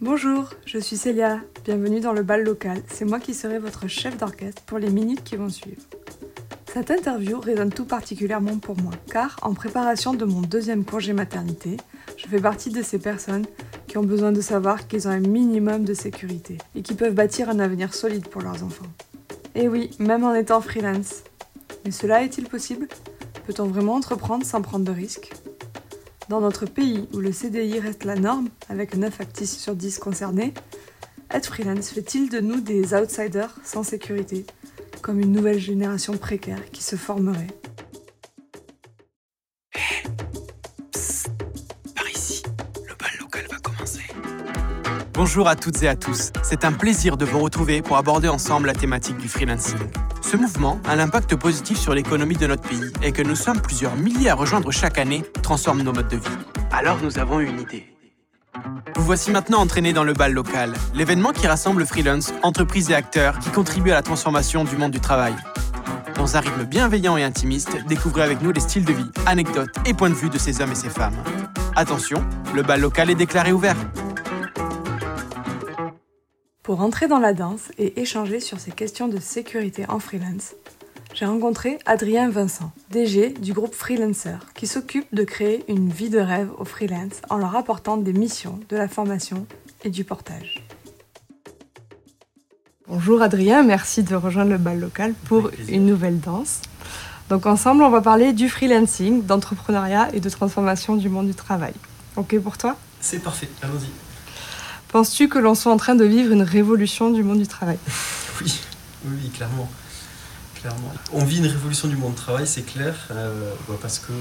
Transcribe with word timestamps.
Bonjour, 0.00 0.50
je 0.64 0.78
suis 0.78 0.96
Célia, 0.96 1.40
bienvenue 1.64 1.98
dans 1.98 2.12
le 2.12 2.22
bal 2.22 2.44
local. 2.44 2.80
C'est 2.86 3.04
moi 3.04 3.18
qui 3.18 3.34
serai 3.34 3.58
votre 3.58 3.88
chef 3.88 4.16
d'orchestre 4.16 4.62
pour 4.62 4.78
les 4.78 4.90
minutes 4.90 5.24
qui 5.24 5.34
vont 5.34 5.48
suivre. 5.48 5.82
Cette 6.72 6.92
interview 6.92 7.40
résonne 7.40 7.72
tout 7.72 7.84
particulièrement 7.84 8.58
pour 8.58 8.80
moi, 8.80 8.92
car 9.10 9.36
en 9.42 9.54
préparation 9.54 10.14
de 10.14 10.24
mon 10.24 10.40
deuxième 10.40 10.84
congé 10.84 11.12
maternité, 11.12 11.78
je 12.16 12.28
fais 12.28 12.40
partie 12.40 12.70
de 12.70 12.80
ces 12.80 13.00
personnes 13.00 13.44
qui 13.88 13.98
ont 13.98 14.04
besoin 14.04 14.30
de 14.30 14.40
savoir 14.40 14.86
qu'ils 14.86 15.08
ont 15.08 15.10
un 15.10 15.18
minimum 15.18 15.82
de 15.82 15.94
sécurité 15.94 16.58
et 16.76 16.82
qui 16.82 16.94
peuvent 16.94 17.14
bâtir 17.14 17.50
un 17.50 17.58
avenir 17.58 17.92
solide 17.92 18.28
pour 18.28 18.42
leurs 18.42 18.62
enfants. 18.62 18.86
Et 19.56 19.66
oui, 19.66 19.90
même 19.98 20.22
en 20.22 20.32
étant 20.32 20.60
freelance. 20.60 21.24
Mais 21.84 21.90
cela 21.90 22.22
est-il 22.22 22.48
possible? 22.48 22.86
Peut-on 23.48 23.66
vraiment 23.66 23.94
entreprendre 23.94 24.46
sans 24.46 24.62
prendre 24.62 24.84
de 24.84 24.92
risques? 24.92 25.32
Dans 26.28 26.40
notre 26.40 26.66
pays 26.66 27.08
où 27.12 27.18
le 27.18 27.32
CDI 27.32 27.80
reste 27.80 28.04
la 28.04 28.14
norme, 28.14 28.48
avec 28.68 28.96
9 28.96 29.20
actifs 29.20 29.50
sur 29.50 29.74
10 29.74 29.98
concernés, 29.98 30.52
être 31.30 31.46
freelance 31.46 31.90
fait-il 31.90 32.30
de 32.30 32.40
nous 32.40 32.60
des 32.60 32.94
outsiders 32.94 33.54
sans 33.64 33.82
sécurité, 33.82 34.46
comme 35.02 35.20
une 35.20 35.32
nouvelle 35.32 35.58
génération 35.58 36.16
précaire 36.16 36.70
qui 36.70 36.82
se 36.82 36.96
formerait? 36.96 37.46
Par 41.94 42.10
ici, 42.10 42.42
le 42.86 42.94
bal 42.94 43.10
local 43.20 43.46
va 43.50 43.56
commencer. 43.58 44.02
Bonjour 45.14 45.48
à 45.48 45.56
toutes 45.56 45.82
et 45.82 45.88
à 45.88 45.96
tous, 45.96 46.30
c'est 46.42 46.64
un 46.64 46.72
plaisir 46.72 47.16
de 47.16 47.24
vous 47.24 47.40
retrouver 47.40 47.82
pour 47.82 47.96
aborder 47.96 48.28
ensemble 48.28 48.66
la 48.66 48.74
thématique 48.74 49.18
du 49.18 49.28
freelancing. 49.28 49.78
Ce 50.30 50.36
mouvement 50.36 50.78
a 50.84 50.92
un 50.92 50.98
impact 50.98 51.36
positif 51.36 51.78
sur 51.78 51.94
l'économie 51.94 52.36
de 52.36 52.46
notre 52.46 52.68
pays 52.68 52.92
et 53.02 53.12
que 53.12 53.22
nous 53.22 53.34
sommes 53.34 53.62
plusieurs 53.62 53.96
milliers 53.96 54.28
à 54.28 54.34
rejoindre 54.34 54.70
chaque 54.70 54.98
année 54.98 55.24
transforme 55.42 55.80
nos 55.80 55.94
modes 55.94 56.08
de 56.08 56.18
vie. 56.18 56.36
Alors 56.70 56.98
nous 57.02 57.18
avons 57.18 57.40
une 57.40 57.58
idée. 57.58 57.86
Vous 58.94 59.04
voici 59.04 59.30
maintenant 59.30 59.60
entraînés 59.60 59.94
dans 59.94 60.04
le 60.04 60.12
bal 60.12 60.34
local, 60.34 60.74
l'événement 60.92 61.32
qui 61.32 61.46
rassemble 61.46 61.86
freelance, 61.86 62.34
entreprises 62.42 62.90
et 62.90 62.94
acteurs 62.94 63.38
qui 63.38 63.48
contribuent 63.48 63.92
à 63.92 63.94
la 63.94 64.02
transformation 64.02 64.64
du 64.64 64.76
monde 64.76 64.92
du 64.92 65.00
travail. 65.00 65.34
Dans 66.14 66.36
un 66.36 66.40
rythme 66.40 66.64
bienveillant 66.64 67.16
et 67.16 67.24
intimiste, 67.24 67.78
découvrez 67.88 68.22
avec 68.22 68.42
nous 68.42 68.52
les 68.52 68.60
styles 68.60 68.84
de 68.84 68.92
vie, 68.92 69.10
anecdotes 69.24 69.74
et 69.86 69.94
points 69.94 70.10
de 70.10 70.14
vue 70.14 70.28
de 70.28 70.36
ces 70.36 70.60
hommes 70.60 70.72
et 70.72 70.74
ces 70.74 70.90
femmes. 70.90 71.16
Attention, 71.74 72.22
le 72.54 72.62
bal 72.62 72.82
local 72.82 73.08
est 73.08 73.14
déclaré 73.14 73.52
ouvert. 73.52 73.76
Pour 76.68 76.82
entrer 76.82 77.08
dans 77.08 77.18
la 77.18 77.32
danse 77.32 77.72
et 77.78 77.98
échanger 77.98 78.40
sur 78.40 78.60
ces 78.60 78.72
questions 78.72 79.08
de 79.08 79.18
sécurité 79.18 79.86
en 79.88 79.98
freelance, 79.98 80.52
j'ai 81.14 81.24
rencontré 81.24 81.78
Adrien 81.86 82.28
Vincent, 82.28 82.72
DG 82.90 83.30
du 83.30 83.54
groupe 83.54 83.74
Freelancer, 83.74 84.36
qui 84.54 84.66
s'occupe 84.66 85.06
de 85.14 85.24
créer 85.24 85.64
une 85.68 85.88
vie 85.88 86.10
de 86.10 86.18
rêve 86.18 86.50
aux 86.58 86.66
freelance 86.66 87.22
en 87.30 87.38
leur 87.38 87.56
apportant 87.56 87.96
des 87.96 88.12
missions, 88.12 88.60
de 88.68 88.76
la 88.76 88.86
formation 88.86 89.46
et 89.82 89.88
du 89.88 90.04
portage. 90.04 90.62
Bonjour 92.86 93.22
Adrien, 93.22 93.62
merci 93.62 94.02
de 94.02 94.14
rejoindre 94.14 94.50
le 94.50 94.58
bal 94.58 94.78
local 94.78 95.14
pour 95.24 95.50
une 95.68 95.86
nouvelle 95.86 96.20
danse. 96.20 96.60
Donc 97.30 97.46
ensemble, 97.46 97.82
on 97.82 97.88
va 97.88 98.02
parler 98.02 98.34
du 98.34 98.50
freelancing, 98.50 99.24
d'entrepreneuriat 99.24 100.10
et 100.12 100.20
de 100.20 100.28
transformation 100.28 100.96
du 100.96 101.08
monde 101.08 101.28
du 101.28 101.34
travail. 101.34 101.72
Ok 102.16 102.38
pour 102.40 102.58
toi? 102.58 102.76
C'est 103.00 103.20
parfait, 103.20 103.48
allons-y. 103.62 104.07
Penses-tu 104.88 105.28
que 105.28 105.38
l'on 105.38 105.54
soit 105.54 105.72
en 105.72 105.76
train 105.76 105.94
de 105.94 106.04
vivre 106.04 106.32
une 106.32 106.42
révolution 106.42 107.10
du 107.10 107.22
monde 107.22 107.38
du 107.38 107.46
travail 107.46 107.78
Oui, 108.40 108.60
oui, 109.04 109.30
clairement. 109.30 109.70
clairement. 110.54 110.92
On 111.12 111.24
vit 111.24 111.38
une 111.38 111.46
révolution 111.46 111.88
du 111.88 111.96
monde 111.96 112.14
du 112.14 112.20
travail, 112.20 112.46
c'est 112.46 112.62
clair, 112.62 112.94
euh, 113.10 113.52
parce 113.82 113.98
que 113.98 114.12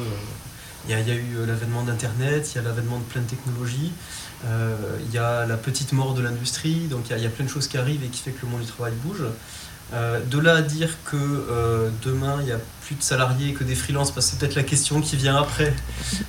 il 0.87 0.91
y, 0.91 1.11
a 1.11 1.15
eu 1.15 1.45
l'avènement 1.45 1.83
d'Internet, 1.83 2.49
il 2.49 2.55
y 2.55 2.59
a 2.59 2.61
l'avènement 2.61 2.97
de 2.97 3.03
plein 3.03 3.21
de 3.21 3.27
technologies, 3.27 3.91
euh, 4.45 4.75
il 5.05 5.13
y 5.13 5.17
a 5.17 5.45
la 5.45 5.57
petite 5.57 5.91
mort 5.91 6.13
de 6.13 6.21
l'industrie, 6.21 6.87
donc 6.87 7.09
il 7.09 7.17
y, 7.17 7.25
a 7.25 7.29
plein 7.29 7.43
de 7.43 7.49
choses 7.49 7.67
qui 7.67 7.77
arrivent 7.77 8.03
et 8.05 8.07
qui 8.07 8.21
fait 8.21 8.31
que 8.31 8.45
le 8.45 8.51
monde 8.51 8.61
du 8.61 8.67
travail 8.67 8.93
bouge. 9.03 9.23
Euh, 9.93 10.19
de 10.19 10.37
là 10.37 10.55
à 10.55 10.61
dire 10.61 10.89
que 11.05 11.15
euh, 11.15 11.89
demain 12.03 12.37
il 12.41 12.45
n'y 12.45 12.51
a 12.51 12.59
plus 12.81 12.95
de 12.95 13.01
salariés 13.01 13.53
que 13.53 13.63
des 13.63 13.75
freelances, 13.75 14.11
parce 14.11 14.25
que 14.25 14.31
c'est 14.31 14.39
peut-être 14.39 14.55
la 14.55 14.63
question 14.63 15.01
qui 15.01 15.15
vient 15.15 15.37
après. 15.37 15.73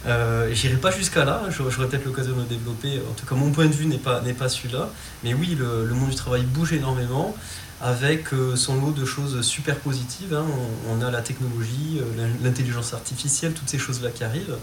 Euh, 0.06 0.52
J'irai 0.52 0.76
pas 0.76 0.90
jusqu'à 0.90 1.24
là, 1.24 1.42
j'aurai 1.50 1.86
peut-être 1.86 2.04
l'occasion 2.04 2.32
de 2.32 2.40
me 2.40 2.46
développer. 2.46 3.00
En 3.08 3.14
tout 3.14 3.26
cas, 3.26 3.34
mon 3.34 3.50
point 3.50 3.66
de 3.66 3.72
vue 3.72 3.86
n'est 3.86 3.98
pas, 3.98 4.48
celui-là. 4.48 4.90
Mais 5.22 5.34
oui, 5.34 5.56
le, 5.58 5.86
monde 5.94 6.10
du 6.10 6.16
travail 6.16 6.42
bouge 6.42 6.72
énormément 6.72 7.34
avec 7.80 8.30
son 8.56 8.80
lot 8.80 8.90
de 8.90 9.04
choses 9.04 9.40
super 9.42 9.76
positives. 9.76 10.34
Hein. 10.34 10.44
On, 10.88 11.00
a 11.00 11.12
la 11.12 11.20
technologie, 11.20 12.00
l'intelligence 12.42 12.92
artificielle, 12.92 13.52
toutes 13.52 13.68
ces 13.68 13.78
choses-là 13.78 14.10
qui 14.10 14.24
arrivent, 14.24 14.56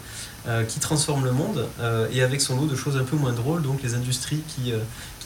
qui 0.67 0.79
transforment 0.81 1.23
le 1.23 1.31
monde, 1.31 1.65
et 2.11 2.23
avec 2.23 2.41
son 2.41 2.57
lot 2.57 2.65
de 2.65 2.75
choses 2.75 2.97
un 2.97 3.05
peu 3.05 3.15
moins 3.15 3.31
drôles, 3.31 3.61
donc 3.61 3.81
les 3.83 3.93
industries 3.93 4.41
qui 4.49 4.73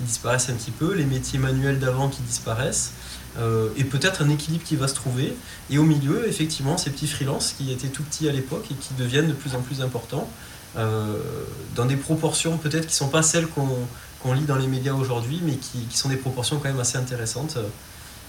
disparaissent 0.02 0.50
un 0.50 0.54
petit 0.54 0.72
peu, 0.72 0.94
les 0.94 1.06
métiers 1.06 1.40
manuels 1.40 1.80
d'avant 1.80 2.10
qui 2.10 2.22
disparaissent. 2.22 2.94
Euh, 3.38 3.70
et 3.78 3.84
peut-être 3.84 4.24
un 4.24 4.30
équilibre 4.30 4.64
qui 4.64 4.76
va 4.76 4.88
se 4.88 4.96
trouver. 4.96 5.36
Et 5.70 5.78
au 5.78 5.84
milieu, 5.84 6.28
effectivement, 6.28 6.78
ces 6.78 6.90
petits 6.90 7.08
freelances 7.08 7.54
qui 7.58 7.72
étaient 7.72 7.88
tout 7.88 8.04
petits 8.04 8.28
à 8.28 8.32
l'époque 8.32 8.66
et 8.72 8.74
qui 8.74 8.94
deviennent 8.96 9.28
de 9.28 9.34
plus 9.34 9.56
en 9.56 9.62
plus 9.62 9.82
importants, 9.82 10.28
euh, 10.78 11.18
dans 11.76 11.86
des 11.86 11.96
proportions 11.96 12.58
peut-être 12.58 12.86
qui 12.86 12.94
ne 12.94 12.98
sont 12.98 13.10
pas 13.10 13.24
celles 13.24 13.48
qu'on 13.48 14.34
lit 14.34 14.46
dans 14.46 14.56
les 14.56 14.68
médias 14.68 14.94
aujourd'hui, 14.94 15.42
mais 15.44 15.56
qui, 15.56 15.80
qui, 15.86 15.98
sont 15.98 16.10
des 16.10 16.18
proportions 16.18 16.58
quand 16.58 16.70
même 16.70 16.80
assez 16.80 16.98
intéressantes. 16.98 17.58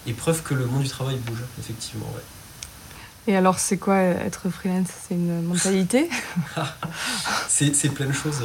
Et 0.07 0.13
preuve 0.13 0.41
que 0.41 0.55
le 0.55 0.65
monde 0.65 0.81
du 0.81 0.89
travail 0.89 1.17
bouge, 1.17 1.43
effectivement. 1.59 2.07
Ouais. 2.15 3.31
Et 3.31 3.35
alors, 3.35 3.59
c'est 3.59 3.77
quoi 3.77 3.97
être 3.97 4.49
freelance? 4.49 4.87
C'est 5.07 5.13
une 5.13 5.43
mentalité? 5.43 6.09
C'est 7.47 7.89
plein 7.89 8.07
de 8.07 8.13
choses. 8.13 8.41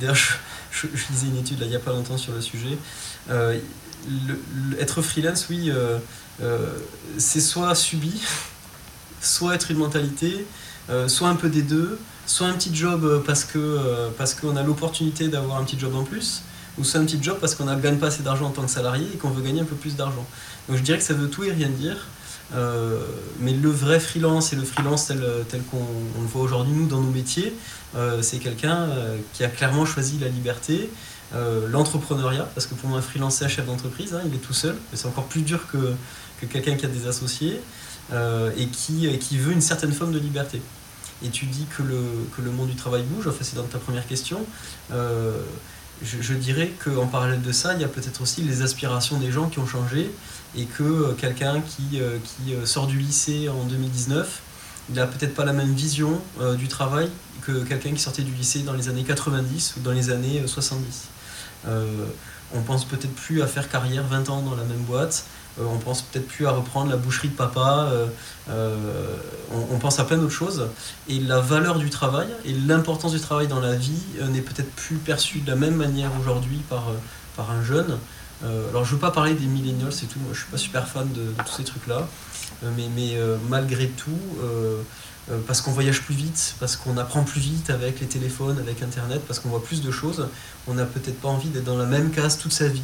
D'ailleurs, 0.00 0.14
je, 0.14 0.86
je, 0.94 1.04
lisais 1.10 1.26
une 1.26 1.38
étude 1.38 1.58
là, 1.58 1.66
il 1.66 1.70
n'y 1.70 1.76
a 1.76 1.80
pas 1.80 1.92
longtemps 1.92 2.16
sur 2.16 2.32
le 2.32 2.40
sujet. 2.40 2.78
Être 4.78 5.02
freelance, 5.02 5.46
oui, 5.50 5.70
euh, 5.70 5.98
euh, 6.42 6.58
c'est 7.18 7.40
soit 7.40 7.74
subi, 7.74 8.20
soit 9.20 9.54
être 9.54 9.70
une 9.70 9.78
mentalité, 9.78 10.46
euh, 10.90 11.08
soit 11.08 11.28
un 11.28 11.36
peu 11.36 11.48
des 11.48 11.62
deux, 11.62 11.98
soit 12.26 12.46
un 12.46 12.52
petit 12.52 12.74
job 12.74 13.22
parce 13.26 13.44
que 13.44 13.78
parce 14.18 14.34
qu'on 14.34 14.56
a 14.56 14.62
l'opportunité 14.62 15.28
d'avoir 15.28 15.58
un 15.58 15.64
petit 15.64 15.78
job 15.78 15.94
en 15.94 16.04
plus, 16.04 16.42
ou 16.78 16.84
soit 16.84 17.00
un 17.00 17.04
petit 17.04 17.22
job 17.22 17.38
parce 17.40 17.54
qu'on 17.54 17.64
ne 17.64 17.80
gagne 17.80 17.98
pas 17.98 18.08
assez 18.08 18.22
d'argent 18.22 18.46
en 18.46 18.50
tant 18.50 18.62
que 18.62 18.70
salarié 18.70 19.06
et 19.12 19.16
qu'on 19.16 19.30
veut 19.30 19.42
gagner 19.42 19.60
un 19.60 19.66
peu 19.66 19.76
plus 19.76 19.96
d'argent. 19.96 20.26
Donc 20.68 20.78
je 20.78 20.82
dirais 20.82 20.98
que 20.98 21.04
ça 21.04 21.14
veut 21.14 21.28
tout 21.28 21.44
et 21.44 21.52
rien 21.52 21.68
dire. 21.68 22.08
mais 23.40 23.52
le 23.52 23.70
vrai 23.70 24.00
freelance 24.00 24.52
et 24.52 24.56
le 24.56 24.64
freelance 24.64 25.06
tel, 25.06 25.22
tel 25.48 25.62
qu'on 25.62 25.78
le 26.20 26.26
voit 26.26 26.42
aujourd'hui 26.42 26.72
nous 26.72 26.86
dans 26.86 27.00
nos 27.00 27.10
métiers, 27.10 27.54
c'est 28.22 28.38
quelqu'un 28.38 28.88
qui 29.32 29.44
a 29.44 29.48
clairement 29.48 29.86
choisi 29.86 30.18
la 30.18 30.28
liberté, 30.28 30.90
euh, 31.34 31.66
l'entrepreneuriat, 31.68 32.48
parce 32.54 32.66
que 32.66 32.74
pour 32.74 32.88
moi, 32.88 32.98
un 32.98 33.02
freelance, 33.02 33.36
c'est 33.36 33.44
un 33.44 33.48
chef 33.48 33.66
d'entreprise, 33.66 34.14
hein, 34.14 34.20
il 34.24 34.34
est 34.34 34.38
tout 34.38 34.52
seul, 34.52 34.76
mais 34.90 34.98
c'est 34.98 35.08
encore 35.08 35.24
plus 35.24 35.42
dur 35.42 35.66
que, 35.70 35.92
que 36.40 36.46
quelqu'un 36.46 36.76
qui 36.76 36.86
a 36.86 36.88
des 36.88 37.08
associés 37.08 37.60
euh, 38.12 38.52
et 38.56 38.66
qui, 38.68 39.18
qui 39.18 39.38
veut 39.38 39.52
une 39.52 39.60
certaine 39.60 39.92
forme 39.92 40.12
de 40.12 40.18
liberté. 40.20 40.62
Et 41.24 41.30
tu 41.30 41.46
dis 41.46 41.66
que 41.76 41.82
le, 41.82 42.00
que 42.36 42.42
le 42.42 42.52
monde 42.52 42.68
du 42.68 42.76
travail 42.76 43.02
bouge, 43.02 43.26
enfin, 43.26 43.38
c'est 43.40 43.56
dans 43.56 43.64
ta 43.64 43.78
première 43.78 44.06
question. 44.06 44.44
Euh, 44.92 45.40
je, 46.02 46.20
je, 46.20 46.34
dirais 46.34 46.72
qu'en 46.84 47.06
parallèle 47.06 47.42
de 47.42 47.52
ça, 47.52 47.74
il 47.74 47.80
y 47.80 47.84
a 47.84 47.88
peut-être 47.88 48.20
aussi 48.20 48.42
les 48.42 48.62
aspirations 48.62 49.18
des 49.18 49.32
gens 49.32 49.48
qui 49.48 49.58
ont 49.58 49.66
changé 49.66 50.10
et 50.56 50.66
que 50.66 51.14
quelqu'un 51.14 51.62
qui, 51.62 52.00
qui 52.24 52.54
sort 52.66 52.86
du 52.86 52.98
lycée 52.98 53.48
en 53.48 53.64
2019, 53.64 54.40
il 54.90 54.96
n'a 54.96 55.06
peut-être 55.06 55.34
pas 55.34 55.44
la 55.44 55.52
même 55.52 55.72
vision 55.72 56.20
du 56.58 56.68
travail 56.68 57.08
que 57.42 57.64
quelqu'un 57.64 57.92
qui 57.92 58.00
sortait 58.00 58.22
du 58.22 58.32
lycée 58.32 58.60
dans 58.60 58.74
les 58.74 58.88
années 58.88 59.04
90 59.04 59.74
ou 59.76 59.80
dans 59.80 59.92
les 59.92 60.10
années 60.10 60.42
70. 60.46 61.08
Euh, 61.68 62.06
on 62.54 62.60
pense 62.60 62.84
peut-être 62.84 63.14
plus 63.14 63.42
à 63.42 63.46
faire 63.46 63.68
carrière 63.68 64.04
20 64.04 64.28
ans 64.30 64.42
dans 64.42 64.54
la 64.54 64.64
même 64.64 64.82
boîte. 64.86 65.24
Euh, 65.58 65.64
on 65.72 65.78
pense 65.78 66.02
peut-être 66.02 66.26
plus 66.26 66.46
à 66.46 66.50
reprendre 66.50 66.90
la 66.90 66.96
boucherie 66.96 67.28
de 67.28 67.34
papa. 67.34 67.90
Euh, 68.48 68.76
on, 69.50 69.78
pense 69.78 69.98
à 69.98 70.04
plein 70.04 70.18
d'autres 70.18 70.32
choses. 70.32 70.68
Et 71.08 71.18
la 71.20 71.40
valeur 71.40 71.78
du 71.78 71.90
travail 71.90 72.28
et 72.44 72.52
l'importance 72.52 73.12
du 73.12 73.20
travail 73.20 73.48
dans 73.48 73.60
la 73.60 73.74
vie 73.74 74.02
n'est 74.30 74.40
peut-être 74.40 74.70
plus 74.72 74.96
perçue 74.96 75.40
de 75.40 75.50
la 75.50 75.56
même 75.56 75.76
manière 75.76 76.10
aujourd'hui 76.20 76.60
par, 76.68 76.88
un 77.50 77.62
jeune. 77.64 77.98
alors 78.42 78.84
je 78.84 78.90
ne 78.90 78.94
veux 78.94 79.00
pas 79.00 79.10
parler 79.10 79.34
des 79.34 79.46
millennials, 79.46 79.92
c'est 79.92 80.06
tout. 80.06 80.18
Moi, 80.20 80.30
je 80.32 80.40
suis 80.40 80.50
pas 80.50 80.58
super 80.58 80.88
fan 80.88 81.08
de, 81.12 81.34
tous 81.44 81.54
ces 81.56 81.64
trucs-là. 81.64 82.06
mais 82.76 82.88
malgré 83.48 83.88
tout, 83.88 84.18
euh, 85.30 85.38
parce 85.46 85.62
qu'on 85.62 85.70
voyage 85.70 86.02
plus 86.02 86.14
vite, 86.14 86.54
parce 86.60 86.76
qu'on 86.76 86.98
apprend 86.98 87.22
plus 87.22 87.40
vite 87.40 87.70
avec 87.70 88.00
les 88.00 88.06
téléphones, 88.06 88.58
avec 88.58 88.82
Internet, 88.82 89.22
parce 89.26 89.38
qu'on 89.38 89.48
voit 89.48 89.62
plus 89.62 89.80
de 89.80 89.90
choses, 89.90 90.28
on 90.66 90.74
n'a 90.74 90.84
peut-être 90.84 91.18
pas 91.18 91.28
envie 91.28 91.48
d'être 91.48 91.64
dans 91.64 91.78
la 91.78 91.86
même 91.86 92.10
case 92.10 92.36
toute 92.36 92.52
sa 92.52 92.68
vie, 92.68 92.82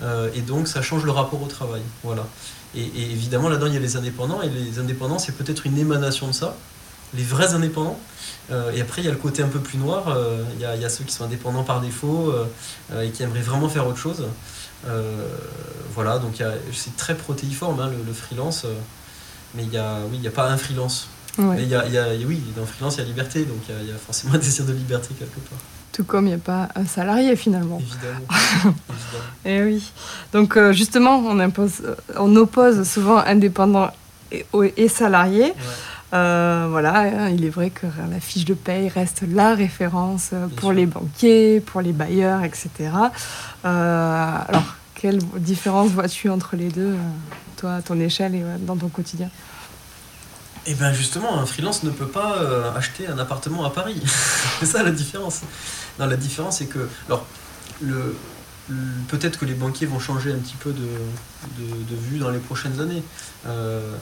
euh, 0.00 0.30
et 0.34 0.42
donc 0.42 0.68
ça 0.68 0.80
change 0.80 1.04
le 1.04 1.10
rapport 1.10 1.42
au 1.42 1.48
travail. 1.48 1.82
Voilà. 2.04 2.24
Et, 2.76 2.84
évidemment, 2.84 3.48
là-dedans, 3.48 3.66
il 3.66 3.74
y 3.74 3.76
a 3.76 3.80
les 3.80 3.96
indépendants, 3.96 4.42
et 4.42 4.48
les 4.48 4.78
indépendants, 4.78 5.18
c'est 5.18 5.32
peut-être 5.32 5.66
une 5.66 5.76
émanation 5.76 6.28
de 6.28 6.32
ça, 6.32 6.56
les 7.14 7.24
vrais 7.24 7.52
indépendants. 7.52 7.98
Euh, 8.52 8.70
et 8.72 8.80
après, 8.80 9.02
il 9.02 9.04
y 9.04 9.08
a 9.08 9.12
le 9.12 9.18
côté 9.18 9.42
un 9.42 9.48
peu 9.48 9.58
plus 9.58 9.78
noir, 9.78 10.16
il 10.54 10.60
y, 10.60 10.64
a, 10.64 10.88
ceux 10.88 11.02
qui 11.02 11.12
sont 11.12 11.24
indépendants 11.24 11.64
par 11.64 11.80
défaut 11.80 12.32
et 12.96 13.10
qui 13.10 13.24
aimeraient 13.24 13.40
vraiment 13.40 13.68
faire 13.68 13.88
autre 13.88 13.98
chose. 13.98 14.24
voilà, 15.94 16.18
donc 16.20 16.42
c'est 16.72 16.96
très 16.96 17.16
protéiforme, 17.16 17.80
hein, 17.80 17.90
le, 18.06 18.12
freelance, 18.12 18.66
mais 19.54 19.64
il 19.64 19.68
n'y 19.68 19.78
a, 19.78 19.98
oui, 20.10 20.24
a 20.26 20.30
pas 20.30 20.48
un 20.48 20.56
freelance. 20.56 21.08
Mais 21.38 21.64
y 21.64 21.74
a, 21.74 21.86
y 21.88 21.96
a, 21.96 22.06
oui, 22.26 22.42
dans 22.56 22.66
freelance, 22.66 22.96
il 22.96 23.00
y 23.00 23.02
a 23.04 23.06
liberté, 23.06 23.44
donc 23.44 23.58
il 23.68 23.88
y, 23.88 23.90
a 23.90 23.94
forcément 23.94 24.34
un 24.34 24.38
désir 24.38 24.64
de 24.64 24.72
liberté 24.72 25.14
quelque 25.18 25.40
part. 25.48 25.58
Tout 25.92 26.04
comme 26.04 26.26
il 26.26 26.30
n'y 26.30 26.34
a 26.34 26.38
pas 26.38 26.68
un 26.74 26.86
salarié 26.86 27.36
finalement. 27.36 27.80
Évidemment. 27.80 28.74
Et 29.44 29.56
eh 29.56 29.62
oui. 29.62 29.92
Donc 30.32 30.56
euh, 30.56 30.72
justement, 30.72 31.18
on, 31.18 31.38
impose, 31.38 31.82
on 32.16 32.34
oppose 32.36 32.88
souvent 32.88 33.18
indépendants 33.18 33.90
et, 34.30 34.46
et 34.76 34.88
salariés. 34.88 35.52
Euh, 36.14 36.66
voilà, 36.70 37.00
hein, 37.00 37.28
il 37.30 37.44
est 37.44 37.50
vrai 37.50 37.70
que 37.70 37.86
la 38.10 38.20
fiche 38.20 38.44
de 38.44 38.52
paye 38.52 38.88
reste 38.88 39.22
la 39.26 39.54
référence 39.54 40.30
euh, 40.34 40.46
pour 40.56 40.72
les 40.72 40.84
banquiers, 40.84 41.60
pour 41.60 41.80
les 41.80 41.92
bailleurs, 41.92 42.42
etc. 42.44 42.90
alors, 43.64 44.74
quelle 44.94 45.18
différence 45.38 45.88
vois-tu 45.90 46.28
entre 46.28 46.54
les 46.54 46.68
deux, 46.68 46.94
toi, 47.56 47.76
à 47.76 47.82
ton 47.82 47.98
échelle 47.98 48.34
et 48.34 48.42
dans 48.60 48.76
ton 48.76 48.88
quotidien? 48.88 49.30
Et 50.64 50.72
eh 50.72 50.74
bien 50.74 50.92
justement, 50.92 51.40
un 51.40 51.46
freelance 51.46 51.82
ne 51.82 51.90
peut 51.90 52.06
pas 52.06 52.72
acheter 52.76 53.08
un 53.08 53.18
appartement 53.18 53.64
à 53.64 53.70
Paris. 53.70 54.00
c'est 54.60 54.66
ça 54.66 54.82
la 54.82 54.92
différence. 54.92 55.40
Non, 55.98 56.06
la 56.06 56.16
différence 56.16 56.58
c'est 56.58 56.66
que, 56.66 56.88
alors, 57.08 57.26
peut-être 59.08 59.38
que 59.38 59.44
les 59.44 59.54
banquiers 59.54 59.86
vont 59.86 59.98
changer 59.98 60.32
un 60.32 60.38
petit 60.38 60.56
peu 60.56 60.72
de, 60.72 61.96
vue 61.96 62.18
dans 62.18 62.30
les 62.30 62.38
prochaines 62.38 62.80
années. 62.80 63.02
Euh, 63.46 63.96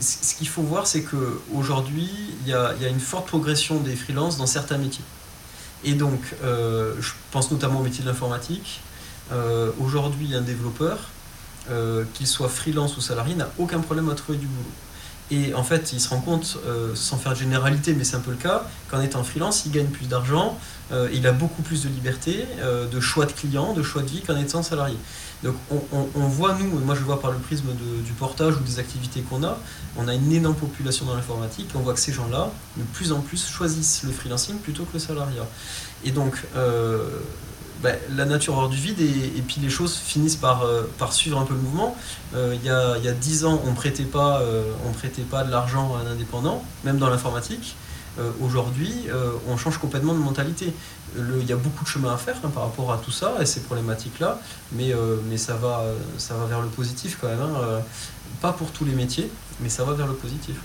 ce 0.00 0.34
qu'il 0.34 0.48
faut 0.48 0.62
voir, 0.62 0.86
c'est 0.86 1.02
qu'aujourd'hui, 1.02 2.08
il 2.42 2.48
y 2.48 2.54
a, 2.54 2.88
une 2.88 3.00
forte 3.00 3.26
progression 3.26 3.80
des 3.80 3.96
freelances 3.96 4.36
dans 4.36 4.46
certains 4.46 4.78
métiers. 4.78 5.04
Et 5.84 5.94
donc, 5.94 6.20
euh, 6.42 6.94
je 7.00 7.12
pense 7.30 7.50
notamment 7.50 7.80
au 7.80 7.82
métier 7.82 8.02
de 8.02 8.08
l'informatique. 8.08 8.80
Euh, 9.32 9.70
aujourd'hui, 9.80 10.34
un 10.34 10.42
développeur, 10.42 10.98
qu'il 12.14 12.26
soit 12.26 12.48
freelance 12.48 12.96
ou 12.96 13.02
salarié, 13.02 13.34
n'a 13.34 13.50
aucun 13.58 13.80
problème 13.80 14.08
à 14.08 14.14
trouver 14.14 14.38
du 14.38 14.46
boulot. 14.46 14.70
Et 15.30 15.52
en 15.54 15.62
fait, 15.62 15.92
il 15.92 16.00
se 16.00 16.08
rend 16.08 16.20
compte, 16.20 16.58
euh, 16.66 16.94
sans 16.94 17.18
faire 17.18 17.32
de 17.32 17.38
généralité, 17.38 17.92
mais 17.92 18.04
c'est 18.04 18.16
un 18.16 18.20
peu 18.20 18.30
le 18.30 18.36
cas, 18.36 18.66
qu'en 18.90 19.00
étant 19.00 19.22
freelance, 19.22 19.64
il 19.66 19.72
gagne 19.72 19.86
plus 19.86 20.06
d'argent, 20.06 20.58
euh, 20.90 21.08
il 21.12 21.26
a 21.26 21.32
beaucoup 21.32 21.60
plus 21.60 21.82
de 21.82 21.88
liberté, 21.88 22.46
euh, 22.60 22.86
de 22.86 22.98
choix 22.98 23.26
de 23.26 23.32
clients, 23.32 23.74
de 23.74 23.82
choix 23.82 24.02
de 24.02 24.08
vie 24.08 24.22
qu'en 24.22 24.36
étant 24.36 24.62
salarié. 24.62 24.96
Donc 25.44 25.54
on, 25.70 26.26
voit, 26.26 26.58
nous, 26.58 26.80
moi 26.80 26.96
je 26.96 27.02
vois 27.02 27.20
par 27.20 27.30
le 27.30 27.38
prisme 27.38 27.68
du 28.04 28.12
portage 28.12 28.56
ou 28.56 28.60
des 28.60 28.80
activités 28.80 29.20
qu'on 29.20 29.44
a, 29.44 29.56
on 29.96 30.08
a 30.08 30.14
une 30.14 30.32
énorme 30.32 30.56
population 30.56 31.06
dans 31.06 31.14
l'informatique, 31.14 31.68
on 31.76 31.78
voit 31.78 31.94
que 31.94 32.00
ces 32.00 32.12
gens-là, 32.12 32.50
de 32.76 32.82
plus 32.82 33.12
en 33.12 33.20
plus, 33.20 33.46
choisissent 33.46 34.02
le 34.02 34.10
freelancing 34.10 34.58
plutôt 34.58 34.82
que 34.82 34.94
le 34.94 34.98
salariat. 34.98 35.46
Et 36.04 36.10
donc, 36.10 36.42
ben, 37.82 37.96
la 38.10 38.24
nature 38.24 38.56
hors 38.56 38.68
du 38.68 38.76
vide 38.76 39.00
et, 39.00 39.42
puis 39.46 39.60
les 39.60 39.70
choses 39.70 39.96
finissent 39.96 40.36
par, 40.36 40.62
euh, 40.62 40.82
par 40.98 41.12
suivre 41.12 41.38
un 41.38 41.44
peu 41.44 41.54
le 41.54 41.60
mouvement. 41.60 41.96
Euh, 42.34 42.56
il 42.56 42.66
y, 42.66 42.70
a, 42.70 42.98
y 42.98 43.08
a 43.08 43.12
10 43.12 43.44
ans, 43.44 43.62
on 43.66 43.74
prêtait 43.74 44.04
pas, 44.04 44.40
euh, 44.40 44.72
on 44.86 44.92
prêtait 44.92 45.22
pas 45.22 45.44
de 45.44 45.50
l'argent 45.50 45.94
à 45.94 46.00
un 46.00 46.12
indépendant, 46.12 46.64
même 46.84 46.98
dans 46.98 47.08
l'informatique. 47.08 47.76
Aujourd'hui, 48.42 48.92
on 49.46 49.56
change 49.56 49.78
complètement 49.78 50.12
de 50.12 50.18
mentalité. 50.18 50.74
Il 51.16 51.46
y 51.46 51.52
a 51.52 51.56
beaucoup 51.56 51.84
de 51.84 51.88
chemin 51.88 52.12
à 52.12 52.16
faire 52.16 52.34
hein, 52.42 52.50
par 52.52 52.64
rapport 52.64 52.92
à 52.92 52.98
tout 52.98 53.12
ça 53.12 53.36
et 53.40 53.46
ces 53.46 53.60
problématiques-là, 53.60 54.40
mais, 54.72 54.92
mais 55.30 55.36
ça, 55.36 55.54
va, 55.54 55.84
ça 56.16 56.34
va 56.34 56.46
vers 56.46 56.60
le 56.60 56.66
positif 56.66 57.18
quand 57.20 57.28
même. 57.28 57.40
Hein. 57.40 57.80
Pas 58.40 58.52
pour 58.52 58.72
tous 58.72 58.84
les 58.84 58.94
métiers, 58.94 59.30
mais 59.60 59.68
ça 59.68 59.84
va 59.84 59.92
vers 59.92 60.08
le 60.08 60.14
positif. 60.14 60.56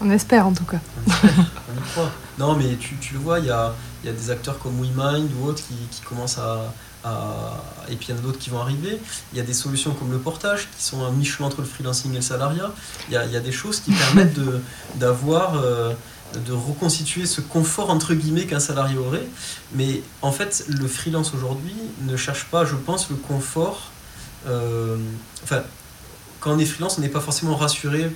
On 0.00 0.08
espère 0.10 0.46
en 0.46 0.52
tout 0.52 0.62
cas. 0.62 0.78
On, 1.08 1.10
y 1.10 1.90
croit. 1.90 2.12
Non, 2.38 2.54
mais 2.54 2.76
tu, 2.76 2.96
tu 2.96 3.14
le 3.14 3.20
vois, 3.20 3.38
il 3.38 3.46
y 3.46 3.50
a, 3.50 3.74
y 4.04 4.08
a, 4.08 4.12
des 4.12 4.30
acteurs 4.30 4.58
comme 4.58 4.80
WeMind 4.80 5.30
ou 5.40 5.46
autres 5.46 5.62
qui, 5.66 5.74
qui 5.90 6.02
commencent 6.02 6.38
à, 6.38 6.72
Et 7.88 7.96
puis 7.96 8.08
il 8.08 8.10
y 8.10 8.14
en 8.14 8.18
a 8.18 8.22
d'autres 8.22 8.38
qui 8.38 8.50
vont 8.50 8.60
arriver. 8.60 9.00
Il 9.32 9.38
y 9.38 9.40
a 9.40 9.44
des 9.44 9.54
solutions 9.54 9.92
comme 9.94 10.10
le 10.10 10.18
portage 10.18 10.68
qui 10.76 10.84
sont 10.84 11.04
un 11.04 11.12
mi-chemin 11.12 11.48
entre 11.48 11.60
le 11.60 11.66
freelancing 11.66 12.12
et 12.12 12.16
le 12.16 12.22
salariat. 12.22 12.70
Il 13.08 13.14
y 13.14 13.16
a, 13.16 13.24
y 13.26 13.36
a 13.36 13.40
des 13.40 13.52
choses 13.52 13.80
qui 13.80 13.92
permettent 13.92 14.38
d'avoir. 14.96 15.56
Euh, 15.56 15.92
de 16.34 16.52
reconstituer 16.52 17.24
ce 17.24 17.40
confort 17.40 17.88
entre 17.88 18.12
guillemets 18.12 18.46
qu'un 18.46 18.58
salarié 18.58 18.98
aurait. 18.98 19.26
Mais 19.72 20.02
en 20.22 20.32
fait, 20.32 20.64
le 20.68 20.88
freelance 20.88 21.32
aujourd'hui 21.32 21.72
ne 22.02 22.16
cherche 22.16 22.46
pas, 22.46 22.64
je 22.64 22.74
pense, 22.74 23.08
le 23.08 23.16
confort. 23.16 23.92
Euh, 24.48 24.96
enfin, 25.44 25.62
quand 26.40 26.50
on 26.50 26.58
est 26.58 26.66
freelance, 26.66 26.98
on 26.98 27.00
n'est 27.00 27.08
pas 27.08 27.20
forcément 27.20 27.54
rassuré 27.54 28.10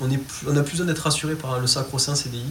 on, 0.00 0.10
est, 0.10 0.20
on 0.46 0.56
a 0.56 0.62
plus 0.62 0.72
besoin 0.72 0.86
d'être 0.86 1.00
rassuré 1.00 1.34
par 1.34 1.58
le 1.58 1.66
sacro-saint 1.66 2.14
CDI 2.14 2.44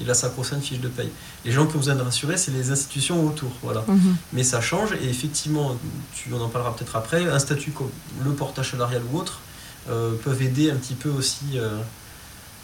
et 0.00 0.04
la 0.04 0.14
sacro-sainte 0.14 0.62
fiche 0.62 0.80
de 0.80 0.88
paye. 0.88 1.10
Les 1.44 1.52
gens 1.52 1.66
qui 1.66 1.76
ont 1.76 1.78
besoin 1.78 1.94
de 1.94 2.02
rassurer, 2.02 2.36
c'est 2.36 2.50
les 2.50 2.70
institutions 2.70 3.24
autour. 3.26 3.50
Voilà. 3.62 3.84
Mhm. 3.86 4.16
Mais 4.32 4.42
ça 4.42 4.60
change 4.60 4.92
et 4.92 5.08
effectivement, 5.08 5.76
tu, 6.14 6.32
on 6.32 6.40
en 6.40 6.48
parlera 6.48 6.74
peut-être 6.74 6.96
après, 6.96 7.24
un 7.26 7.38
statut 7.38 7.70
comme 7.70 7.90
le 8.24 8.32
portage 8.32 8.72
salarial 8.72 9.02
ou 9.12 9.18
autre 9.18 9.40
euh, 9.88 10.14
peuvent 10.24 10.42
aider 10.42 10.70
un 10.70 10.76
petit 10.76 10.94
peu 10.94 11.10
aussi 11.10 11.44
euh, 11.54 11.78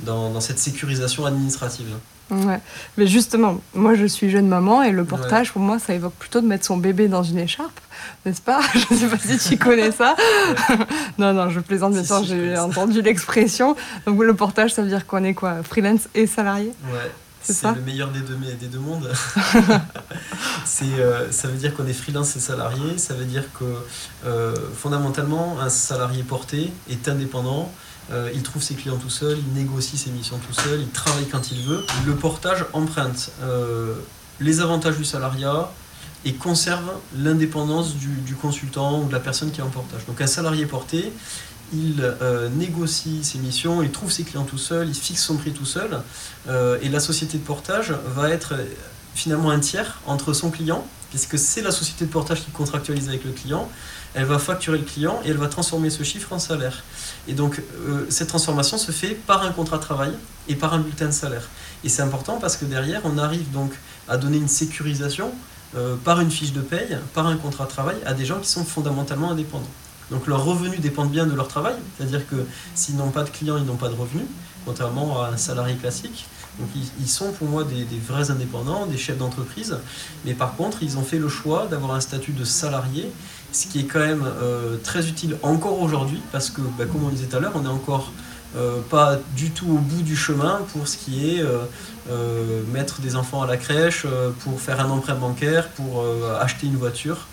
dans, 0.00 0.30
dans, 0.30 0.40
cette 0.40 0.58
sécurisation 0.58 1.24
administrative. 1.24 1.86
Ouais. 2.30 2.60
Mais 2.96 3.06
justement, 3.06 3.60
moi 3.74 3.94
je 3.94 4.06
suis 4.06 4.30
jeune 4.30 4.48
maman 4.48 4.82
et 4.82 4.90
le 4.90 5.04
portage 5.04 5.52
pour 5.52 5.60
moi 5.60 5.78
ça 5.78 5.92
évoque 5.92 6.14
plutôt 6.14 6.40
de 6.40 6.46
mettre 6.46 6.64
son 6.64 6.78
bébé 6.78 7.06
dans 7.06 7.22
une 7.22 7.38
écharpe, 7.38 7.78
n'est-ce 8.24 8.40
pas? 8.40 8.60
Je 8.72 8.94
ne 8.94 8.98
sais 8.98 9.06
pas 9.06 9.18
si 9.18 9.50
tu 9.50 9.58
connais 9.58 9.92
ça. 9.92 10.16
non, 11.18 11.32
non, 11.34 11.50
je 11.50 11.60
plaisante 11.60 11.92
bien 11.92 12.04
sûr, 12.04 12.24
j'ai 12.24 12.56
entendu 12.58 13.02
l'expression. 13.02 13.76
Donc 14.06 14.20
le 14.22 14.34
portage 14.34 14.72
ça 14.72 14.82
veut 14.82 14.88
dire 14.88 15.06
qu'on 15.06 15.22
est 15.24 15.34
quoi? 15.34 15.62
Freelance 15.62 16.08
et 16.14 16.26
salarié? 16.26 16.72
Ouais. 16.92 17.10
C'est 17.42 17.74
le 17.74 17.80
meilleur 17.80 18.10
des 18.10 18.20
deux, 18.20 18.36
des 18.36 18.66
deux 18.66 18.78
mondes. 18.78 19.10
c'est, 20.64 20.84
euh, 20.84 21.30
ça 21.32 21.48
veut 21.48 21.56
dire 21.56 21.74
qu'on 21.74 21.86
est 21.86 21.92
freelance 21.92 22.36
et 22.36 22.40
salarié. 22.40 22.98
Ça 22.98 23.14
veut 23.14 23.24
dire 23.24 23.44
que 23.58 23.64
euh, 24.26 24.54
fondamentalement, 24.76 25.58
un 25.60 25.68
salarié 25.68 26.22
porté 26.22 26.72
est 26.88 27.08
indépendant. 27.08 27.72
Euh, 28.12 28.30
il 28.34 28.42
trouve 28.42 28.62
ses 28.62 28.74
clients 28.74 28.96
tout 28.96 29.10
seul, 29.10 29.38
il 29.38 29.54
négocie 29.54 29.96
ses 29.96 30.10
missions 30.10 30.38
tout 30.38 30.52
seul, 30.52 30.80
il 30.80 30.88
travaille 30.88 31.26
quand 31.28 31.50
il 31.52 31.62
veut. 31.62 31.84
Le 32.06 32.14
portage 32.14 32.64
emprunte 32.72 33.30
les 34.40 34.60
avantages 34.60 34.96
du 34.96 35.04
salariat 35.04 35.70
et 36.24 36.34
conserve 36.34 36.92
l'indépendance 37.16 37.94
du, 37.96 38.34
consultant 38.34 39.00
ou 39.00 39.08
de 39.08 39.12
la 39.12 39.20
personne 39.20 39.50
qui 39.50 39.60
est 39.60 39.64
en 39.64 39.70
portage. 39.70 40.06
Donc 40.06 40.20
un 40.20 40.26
salarié 40.26 40.66
porté, 40.66 41.12
il 41.72 42.00
euh, 42.00 42.48
négocie 42.50 43.24
ses 43.24 43.38
missions, 43.38 43.82
il 43.82 43.90
trouve 43.90 44.10
ses 44.10 44.24
clients 44.24 44.44
tout 44.44 44.58
seul, 44.58 44.88
il 44.88 44.94
fixe 44.94 45.22
son 45.22 45.36
prix 45.36 45.52
tout 45.52 45.64
seul, 45.64 46.00
et 46.82 46.88
la 46.88 47.00
société 47.00 47.38
de 47.38 47.42
portage 47.42 47.94
va 48.14 48.30
être 48.30 48.54
finalement 49.14 49.50
un 49.50 49.60
tiers 49.60 50.00
entre 50.06 50.32
son 50.32 50.50
client, 50.50 50.86
puisque 51.10 51.38
c'est 51.38 51.62
la 51.62 51.70
société 51.70 52.06
de 52.06 52.10
portage 52.10 52.42
qui 52.44 52.50
contractualise 52.50 53.08
avec 53.08 53.24
le 53.24 53.32
client, 53.32 53.68
elle 54.14 54.24
va 54.24 54.38
facturer 54.38 54.78
le 54.78 54.84
client 54.84 55.20
et 55.24 55.30
elle 55.30 55.36
va 55.36 55.48
transformer 55.48 55.90
ce 55.90 56.02
chiffre 56.02 56.32
en 56.32 56.38
salaire. 56.38 56.84
Et 57.28 57.34
donc 57.34 57.60
euh, 57.60 58.06
cette 58.08 58.28
transformation 58.28 58.78
se 58.78 58.92
fait 58.92 59.14
par 59.14 59.42
un 59.42 59.52
contrat 59.52 59.78
de 59.78 59.82
travail 59.82 60.12
et 60.48 60.54
par 60.54 60.74
un 60.74 60.78
bulletin 60.78 61.06
de 61.06 61.12
salaire. 61.12 61.48
Et 61.84 61.88
c'est 61.88 62.02
important 62.02 62.38
parce 62.40 62.56
que 62.56 62.64
derrière, 62.64 63.02
on 63.04 63.18
arrive 63.18 63.50
donc 63.52 63.72
à 64.08 64.16
donner 64.16 64.36
une 64.36 64.48
sécurisation 64.48 65.32
euh, 65.76 65.96
par 65.96 66.20
une 66.20 66.30
fiche 66.30 66.52
de 66.52 66.60
paye, 66.60 66.98
par 67.14 67.26
un 67.26 67.36
contrat 67.36 67.64
de 67.64 67.70
travail 67.70 67.96
à 68.04 68.12
des 68.12 68.24
gens 68.24 68.38
qui 68.38 68.48
sont 68.48 68.64
fondamentalement 68.64 69.30
indépendants. 69.30 69.70
Donc 70.10 70.26
leurs 70.26 70.44
revenus 70.44 70.80
dépendent 70.80 71.10
bien 71.10 71.26
de 71.26 71.34
leur 71.34 71.48
travail, 71.48 71.74
c'est-à-dire 71.96 72.28
que 72.28 72.36
s'ils 72.74 72.96
n'ont 72.96 73.10
pas 73.10 73.22
de 73.24 73.30
clients, 73.30 73.56
ils 73.56 73.64
n'ont 73.64 73.76
pas 73.76 73.88
de 73.88 73.94
revenus, 73.94 74.26
contrairement 74.66 75.22
à 75.22 75.28
un 75.28 75.36
salarié 75.36 75.74
classique. 75.76 76.26
Donc 76.58 76.68
ils, 77.00 77.08
sont 77.08 77.32
pour 77.32 77.48
moi 77.48 77.64
des, 77.64 77.86
vrais 78.06 78.30
indépendants, 78.30 78.84
des 78.84 78.98
chefs 78.98 79.16
d'entreprise, 79.16 79.78
mais 80.26 80.34
par 80.34 80.54
contre 80.54 80.82
ils 80.82 80.98
ont 80.98 81.02
fait 81.02 81.18
le 81.18 81.30
choix 81.30 81.66
d'avoir 81.66 81.94
un 81.94 82.00
statut 82.00 82.32
de 82.32 82.44
salarié, 82.44 83.10
ce 83.52 83.66
qui 83.66 83.80
est 83.80 83.84
quand 83.84 84.00
même 84.00 84.26
euh, 84.42 84.76
très 84.84 85.08
utile 85.08 85.38
encore 85.42 85.80
aujourd'hui, 85.80 86.20
parce 86.30 86.50
que 86.50 86.60
bah, 86.76 86.84
comme 86.84 87.04
on 87.04 87.08
disait 87.08 87.26
tout 87.26 87.36
à 87.36 87.40
l'heure, 87.40 87.52
on 87.54 87.62
n'est 87.62 87.68
encore 87.68 88.12
euh, 88.56 88.80
pas 88.90 89.18
du 89.34 89.50
tout 89.50 89.66
au 89.66 89.78
bout 89.78 90.02
du 90.02 90.16
chemin 90.16 90.60
pour 90.72 90.86
ce 90.88 90.96
qui 90.96 91.36
est 91.36 91.42
euh, 91.42 92.62
mettre 92.72 93.00
des 93.00 93.16
enfants 93.16 93.42
à 93.42 93.46
la 93.46 93.56
crèche, 93.56 94.06
pour 94.40 94.60
faire 94.60 94.80
un 94.80 94.90
emprunt 94.90 95.14
bancaire, 95.14 95.68
pour 95.70 96.04
acheter 96.40 96.66
une 96.66 96.76
voiture. 96.76 97.26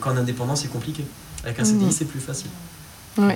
qu'en 0.00 0.16
indépendant 0.16 0.56
c'est 0.56 0.68
compliqué. 0.68 1.04
Avec 1.44 1.60
un 1.60 1.64
CDI, 1.64 1.86
mmh. 1.86 1.90
c'est 1.92 2.06
plus 2.06 2.20
facile 2.20 2.50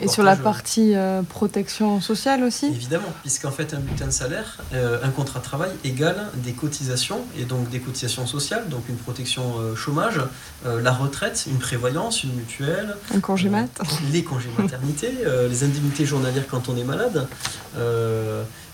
et 0.03 0.09
sur 0.09 0.23
la 0.23 0.37
partie 0.37 0.95
euh, 0.95 1.23
protection 1.23 2.01
sociale 2.01 2.43
aussi 2.43 2.67
Évidemment, 2.67 3.13
puisqu'en 3.23 3.51
fait 3.51 3.75
un 3.75 3.79
bulletin 3.79 4.07
de 4.07 4.13
salaire, 4.13 4.59
euh, 4.73 4.99
un 5.03 5.11
contrat 5.11 5.41
de 5.41 5.45
travail 5.45 5.71
égale 5.85 6.29
des 6.35 6.53
cotisations, 6.53 7.21
et 7.39 7.45
donc 7.45 7.69
des 7.71 7.81
cotisations 7.81 8.27
sociales, 8.27 8.69
donc 8.69 8.89
une 8.89 8.97
protection 8.97 9.59
euh, 9.59 9.77
chômage, 9.77 10.21
la 10.65 10.93
retraite, 10.93 11.47
une 11.49 11.59
prévoyance, 11.59 12.25
une 12.25 12.35
mutuelle. 12.35 12.97
Un 13.15 13.21
congé 13.21 13.49
mat. 13.49 13.69
les 14.13 14.25
congés 14.25 14.51
maternité, 14.59 15.13
les 15.49 15.65
indemnités 15.65 16.05
journalières 16.05 16.47
quand 16.51 16.69
on 16.69 16.77
est 16.77 16.85
malade. 16.85 17.27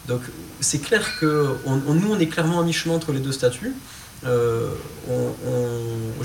donc 0.08 0.20
c'est 0.60 0.78
clair 0.78 1.18
que 1.20 1.56
nous, 1.66 2.12
on 2.12 2.18
est 2.18 2.26
clairement 2.26 2.60
à 2.60 2.64
mi-chemin 2.64 2.94
entre 2.94 3.12
les 3.12 3.20
deux 3.20 3.32
statuts. 3.32 3.74
J'ai 4.24 4.30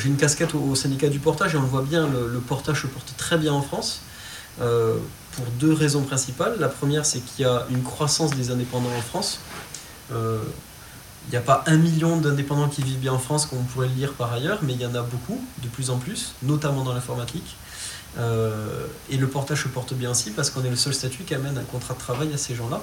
une 0.07 0.17
casquette 0.17 0.55
au, 0.55 0.75
syndicat 0.75 1.09
du 1.09 1.19
portage 1.19 1.55
et 1.55 1.57
on 1.57 1.61
le 1.61 1.67
voit 1.67 1.83
bien, 1.83 2.07
le 2.07 2.39
portage 2.39 2.83
se 2.83 2.87
porte 2.87 3.13
très 3.17 3.37
bien 3.37 3.53
en 3.53 3.61
France. 3.61 4.01
Euh, 4.61 4.97
pour 5.33 5.45
deux 5.59 5.73
raisons 5.73 6.01
principales. 6.03 6.57
La 6.59 6.67
première, 6.67 7.05
c'est 7.05 7.19
qu'il 7.19 7.45
y 7.45 7.47
a 7.47 7.65
une 7.69 7.83
croissance 7.83 8.31
des 8.31 8.51
indépendants 8.51 8.93
en 8.97 9.01
France. 9.01 9.39
Euh, 10.11 10.41
il 11.27 11.31
n'y 11.31 11.37
a 11.37 11.41
pas 11.41 11.63
un 11.67 11.77
million 11.77 12.17
d'indépendants 12.17 12.67
qui 12.67 12.81
vivent 12.81 12.97
bien 12.97 13.13
en 13.13 13.19
France, 13.19 13.45
comme 13.45 13.59
on 13.59 13.63
pourrait 13.63 13.87
le 13.87 13.93
lire 13.93 14.13
par 14.13 14.33
ailleurs, 14.33 14.59
mais 14.63 14.73
il 14.73 14.81
y 14.81 14.85
en 14.85 14.95
a 14.95 15.03
beaucoup, 15.03 15.39
de 15.61 15.67
plus 15.67 15.91
en 15.91 15.97
plus, 15.97 16.33
notamment 16.41 16.83
dans 16.83 16.93
l'informatique. 16.93 17.55
Euh, 18.17 18.87
et 19.09 19.17
le 19.17 19.27
portage 19.27 19.63
se 19.63 19.67
porte 19.67 19.93
bien 19.93 20.09
aussi 20.09 20.31
parce 20.31 20.49
qu'on 20.49 20.63
est 20.63 20.69
le 20.69 20.75
seul 20.75 20.95
statut 20.95 21.23
qui 21.23 21.35
amène 21.35 21.57
un 21.57 21.63
contrat 21.63 21.93
de 21.93 21.99
travail 21.99 22.33
à 22.33 22.37
ces 22.37 22.55
gens-là. 22.55 22.81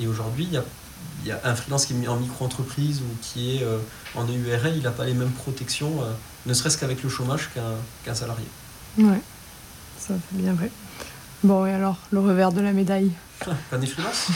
Et 0.00 0.08
aujourd'hui, 0.08 0.48
il 0.50 1.28
y 1.28 1.30
a 1.30 1.40
un 1.44 1.54
freelance 1.54 1.86
qui 1.86 1.94
est 1.94 2.08
en 2.08 2.16
micro-entreprise 2.16 3.00
ou 3.00 3.16
qui 3.22 3.56
est 3.56 3.66
en 4.16 4.24
EURL, 4.24 4.76
il 4.76 4.82
n'a 4.82 4.90
pas 4.90 5.04
les 5.04 5.14
mêmes 5.14 5.30
protections, 5.30 6.00
ne 6.44 6.52
serait-ce 6.52 6.76
qu'avec 6.76 7.02
le 7.02 7.08
chômage 7.08 7.50
qu'un 8.04 8.14
salarié. 8.14 8.46
Ouais, 8.98 9.22
ça 9.98 10.14
c'est 10.28 10.36
bien 10.36 10.52
vrai. 10.52 10.70
Bon, 11.44 11.66
et 11.66 11.72
alors, 11.72 11.98
le 12.10 12.20
revers 12.20 12.52
de 12.52 12.60
la 12.60 12.72
médaille 12.72 13.10
Pas 13.70 13.78
des 13.78 13.86
freelances 13.86 14.28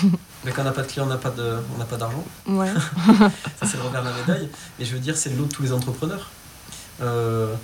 Mais 0.44 0.52
quand 0.52 0.62
on 0.62 0.64
n'a 0.64 0.72
pas 0.72 0.82
de 0.82 0.86
clients, 0.86 1.06
on 1.06 1.78
n'a 1.78 1.84
pas 1.84 1.96
d'argent. 1.96 2.24
Ouais. 2.46 2.68
ça, 3.58 3.66
c'est 3.66 3.76
le 3.76 3.82
revers 3.82 4.02
de 4.02 4.08
la 4.08 4.14
médaille. 4.14 4.48
Et 4.78 4.84
je 4.84 4.92
veux 4.92 5.00
dire, 5.00 5.16
c'est 5.16 5.30
l'eau 5.30 5.44
de 5.44 5.52
tous 5.52 5.62
les 5.62 5.72
entrepreneurs. 5.72 6.30
Euh, 7.02 7.54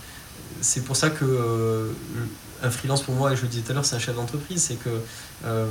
c'est 0.60 0.84
pour 0.84 0.96
ça 0.96 1.10
que 1.10 1.24
euh, 1.24 1.92
un 2.62 2.70
freelance, 2.70 3.02
pour 3.02 3.14
moi, 3.14 3.32
et 3.32 3.36
je 3.36 3.42
le 3.42 3.48
disais 3.48 3.62
tout 3.62 3.72
à 3.72 3.74
l'heure, 3.74 3.84
c'est 3.84 3.96
un 3.96 4.00
chef 4.00 4.14
d'entreprise. 4.14 4.62
C'est 4.62 4.76
que 4.76 4.90
euh, 5.44 5.66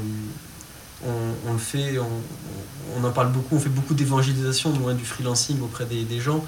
on, 1.03 1.53
le 1.53 1.59
fait, 1.59 1.97
on, 2.97 3.03
en 3.03 3.11
parle 3.11 3.31
beaucoup, 3.31 3.55
on 3.55 3.59
fait 3.59 3.69
beaucoup 3.69 3.93
d'évangélisation 3.93 4.71
loin 4.73 4.93
du 4.93 5.05
freelancing 5.05 5.61
auprès 5.61 5.85
des, 5.85 6.03
des 6.03 6.19
gens. 6.19 6.43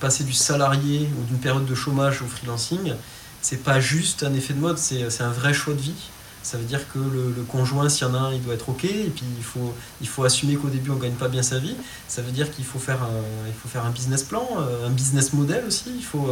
passer 0.00 0.24
du 0.24 0.32
salarié 0.32 1.10
ou 1.18 1.24
d'une 1.24 1.38
période 1.38 1.66
de 1.66 1.74
chômage 1.74 2.22
au 2.22 2.26
freelancing, 2.26 2.94
c'est 3.42 3.62
pas 3.62 3.80
juste 3.80 4.22
un 4.22 4.32
effet 4.34 4.54
de 4.54 4.60
mode, 4.60 4.78
c'est 4.78 5.20
un 5.20 5.30
vrai 5.30 5.52
choix 5.52 5.74
de 5.74 5.80
vie. 5.80 6.10
Ça 6.42 6.58
veut 6.58 6.64
dire 6.64 6.80
que 6.92 6.98
le, 6.98 7.44
conjoint, 7.48 7.88
s'il 7.88 8.06
y 8.06 8.10
en 8.10 8.14
a 8.14 8.18
un, 8.18 8.32
il 8.32 8.42
doit 8.42 8.54
être 8.54 8.68
OK. 8.68 8.84
Et 8.84 9.12
puis, 9.14 9.24
il 9.38 9.44
faut, 9.44 9.72
il 10.00 10.08
faut 10.08 10.24
assumer 10.24 10.56
qu'au 10.56 10.68
début, 10.68 10.90
on 10.90 10.96
ne 10.96 11.00
gagne 11.00 11.12
pas 11.12 11.28
bien 11.28 11.42
sa 11.42 11.58
vie. 11.58 11.76
Ça 12.08 12.20
veut 12.20 12.32
dire 12.32 12.50
qu'il 12.50 12.64
faut, 12.64 12.80
faire 12.80 13.00
un, 13.02 13.52
faut 13.62 13.68
faire 13.68 13.84
un 13.84 13.90
business 13.90 14.24
plan, 14.24 14.46
euh, 14.58 14.88
un 14.88 14.90
business 14.90 15.32
model 15.32 15.64
aussi. 15.66 15.92
Il 15.94 16.04
faut, 16.04 16.30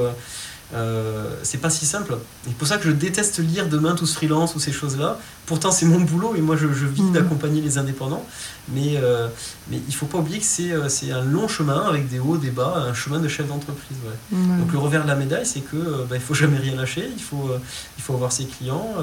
euh, 0.74 1.00
euh, 1.20 1.36
c'est 1.42 1.58
pas 1.58 1.70
si 1.70 1.86
simple. 1.86 2.16
C'est 2.44 2.54
pour 2.54 2.66
ça 2.66 2.78
que 2.78 2.84
je 2.84 2.92
déteste 2.92 3.38
lire 3.38 3.68
demain 3.68 3.94
tous 3.94 4.14
freelance 4.14 4.54
ou 4.54 4.60
ces 4.60 4.72
choses-là. 4.72 5.18
Pourtant, 5.46 5.72
c'est 5.72 5.86
mon 5.86 6.00
boulot 6.00 6.34
et 6.36 6.40
moi, 6.40 6.56
je, 6.56 6.66
vis 6.66 7.02
mmh. 7.02 7.12
d'accompagner 7.12 7.60
les 7.60 7.78
indépendants. 7.78 8.24
Mais, 8.72 8.96
euh, 8.96 9.28
mais 9.68 9.80
il 9.88 9.94
faut 9.94 10.06
pas 10.06 10.18
oublier 10.18 10.38
que 10.38 10.44
c'est, 10.44 10.70
euh, 10.70 10.88
c'est 10.88 11.10
un 11.10 11.24
long 11.24 11.48
chemin 11.48 11.86
avec 11.88 12.08
des 12.08 12.20
hauts, 12.20 12.36
des 12.36 12.50
bas, 12.50 12.84
un 12.88 12.94
chemin 12.94 13.18
de 13.18 13.28
chef 13.28 13.48
d'entreprise. 13.48 13.96
Donc, 14.30 14.72
le 14.72 14.78
revers 14.78 15.02
de 15.02 15.08
la 15.08 15.16
médaille, 15.16 15.46
c'est 15.46 15.60
que 15.60 16.04
bah, 16.08 16.16
il 16.16 16.20
faut 16.20 16.34
jamais 16.34 16.58
rien 16.58 16.76
lâcher. 16.76 17.10
Il 17.16 17.22
faut, 17.22 17.50
il 17.98 18.02
faut 18.02 18.14
avoir 18.14 18.32
ses 18.32 18.44
clients. 18.44 18.94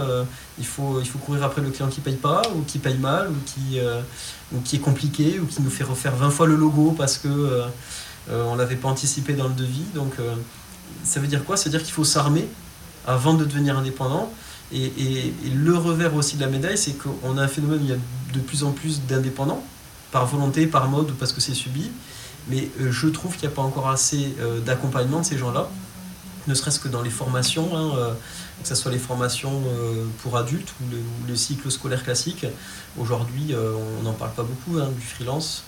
il, 0.57 0.65
faut, 0.65 0.99
il 1.01 1.07
faut 1.07 1.19
courir 1.19 1.43
après 1.43 1.61
le 1.61 1.69
client 1.69 1.89
qui 1.89 2.01
paye 2.01 2.15
pas 2.15 2.41
ou 2.55 2.61
qui 2.61 2.79
paye 2.79 2.97
mal 2.97 3.29
ou 3.29 3.35
qui, 3.45 3.79
ou 4.53 4.61
qui 4.61 4.77
est 4.77 4.79
compliqué 4.79 5.39
ou 5.39 5.45
qui 5.45 5.61
nous 5.61 5.69
fait 5.69 5.83
refaire 5.83 6.15
20 6.15 6.29
fois 6.29 6.47
le 6.47 6.55
logo 6.55 6.95
parce 6.97 7.17
que 7.17 7.63
on 8.29 8.55
l'avait 8.55 8.75
pas 8.75 8.87
anticipé 8.87 9.33
dans 9.33 9.47
le 9.47 9.53
devis. 9.53 9.85
Donc, 9.93 10.13
ça 11.03 11.19
veut 11.19 11.27
dire 11.27 11.43
quoi? 11.43 11.57
Ça 11.57 11.65
veut 11.65 11.71
dire 11.71 11.83
qu'il 11.83 11.93
faut 11.93 12.03
s'armer 12.03 12.47
avant 13.05 13.33
de 13.33 13.45
devenir 13.45 13.77
indépendant. 13.77 14.31
Et, 14.73 15.33
le 15.55 15.77
revers 15.77 16.13
aussi 16.15 16.35
de 16.35 16.41
la 16.41 16.47
médaille, 16.47 16.77
c'est 16.77 16.93
qu'on 16.97 17.37
a 17.37 17.43
un 17.43 17.47
phénomène 17.47 17.79
où 17.79 17.83
il 17.83 17.89
y 17.89 17.93
a 17.93 17.97
de 18.33 18.39
plus 18.39 18.63
en 18.63 18.71
plus 18.71 19.01
d'indépendants, 19.07 19.63
par 20.11 20.25
volonté, 20.25 20.67
par 20.67 20.89
mode 20.89 21.11
ou 21.11 21.13
parce 21.13 21.31
que 21.31 21.41
c'est 21.41 21.53
subi. 21.53 21.89
Mais 22.49 22.69
euh, 22.79 22.91
je 22.91 23.07
trouve 23.07 23.33
qu'il 23.33 23.47
n'y 23.47 23.53
a 23.53 23.55
pas 23.55 23.61
encore 23.61 23.89
assez 23.89 24.35
euh, 24.39 24.59
d'accompagnement 24.59 25.19
de 25.21 25.25
ces 25.25 25.37
gens-là, 25.37 25.69
ne 26.47 26.53
serait-ce 26.53 26.79
que 26.79 26.87
dans 26.87 27.01
les 27.01 27.09
formations, 27.09 27.75
hein, 27.75 27.91
euh, 27.97 28.13
que 28.61 28.67
ce 28.67 28.75
soit 28.75 28.91
les 28.91 28.99
formations 28.99 29.63
pour 30.23 30.37
adultes 30.37 30.73
ou 30.81 31.27
le, 31.27 31.35
cycle 31.35 31.69
scolaire 31.69 32.03
classique. 32.03 32.45
Aujourd'hui, 32.97 33.53
on 33.53 34.03
n'en 34.03 34.13
parle 34.13 34.31
pas 34.31 34.43
beaucoup 34.43 34.79
hein, 34.79 34.89
du 34.97 35.05
freelance. 35.05 35.63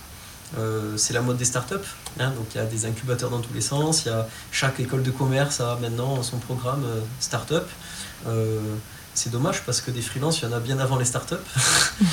Euh, 0.58 0.98
c'est 0.98 1.14
la 1.14 1.22
mode 1.22 1.38
des 1.38 1.46
startups. 1.46 1.76
Hein, 2.20 2.32
donc 2.32 2.48
il 2.54 2.58
y 2.58 2.62
a 2.62 2.66
des 2.66 2.86
incubateurs 2.86 3.30
dans 3.30 3.40
tous 3.40 3.54
les 3.54 3.62
sens. 3.62 4.06
Il 4.06 4.10
y 4.10 4.12
a 4.12 4.28
chaque 4.52 4.80
école 4.80 5.04
de 5.04 5.12
commerce 5.12 5.62
a 5.62 5.78
maintenant 5.82 6.22
son 6.24 6.38
programme 6.38 6.84
euh, 6.86 7.02
startup. 7.20 7.66
Euh, 8.28 8.60
c'est 9.14 9.32
dommage 9.32 9.64
parce 9.66 9.82
que 9.82 9.92
des 9.92 10.02
freelances, 10.02 10.40
il 10.40 10.46
y 10.46 10.48
en 10.48 10.54
a 10.54 10.60
bien 10.60 10.80
avant 10.80 10.98
les 10.98 11.06
startups. 11.06 11.36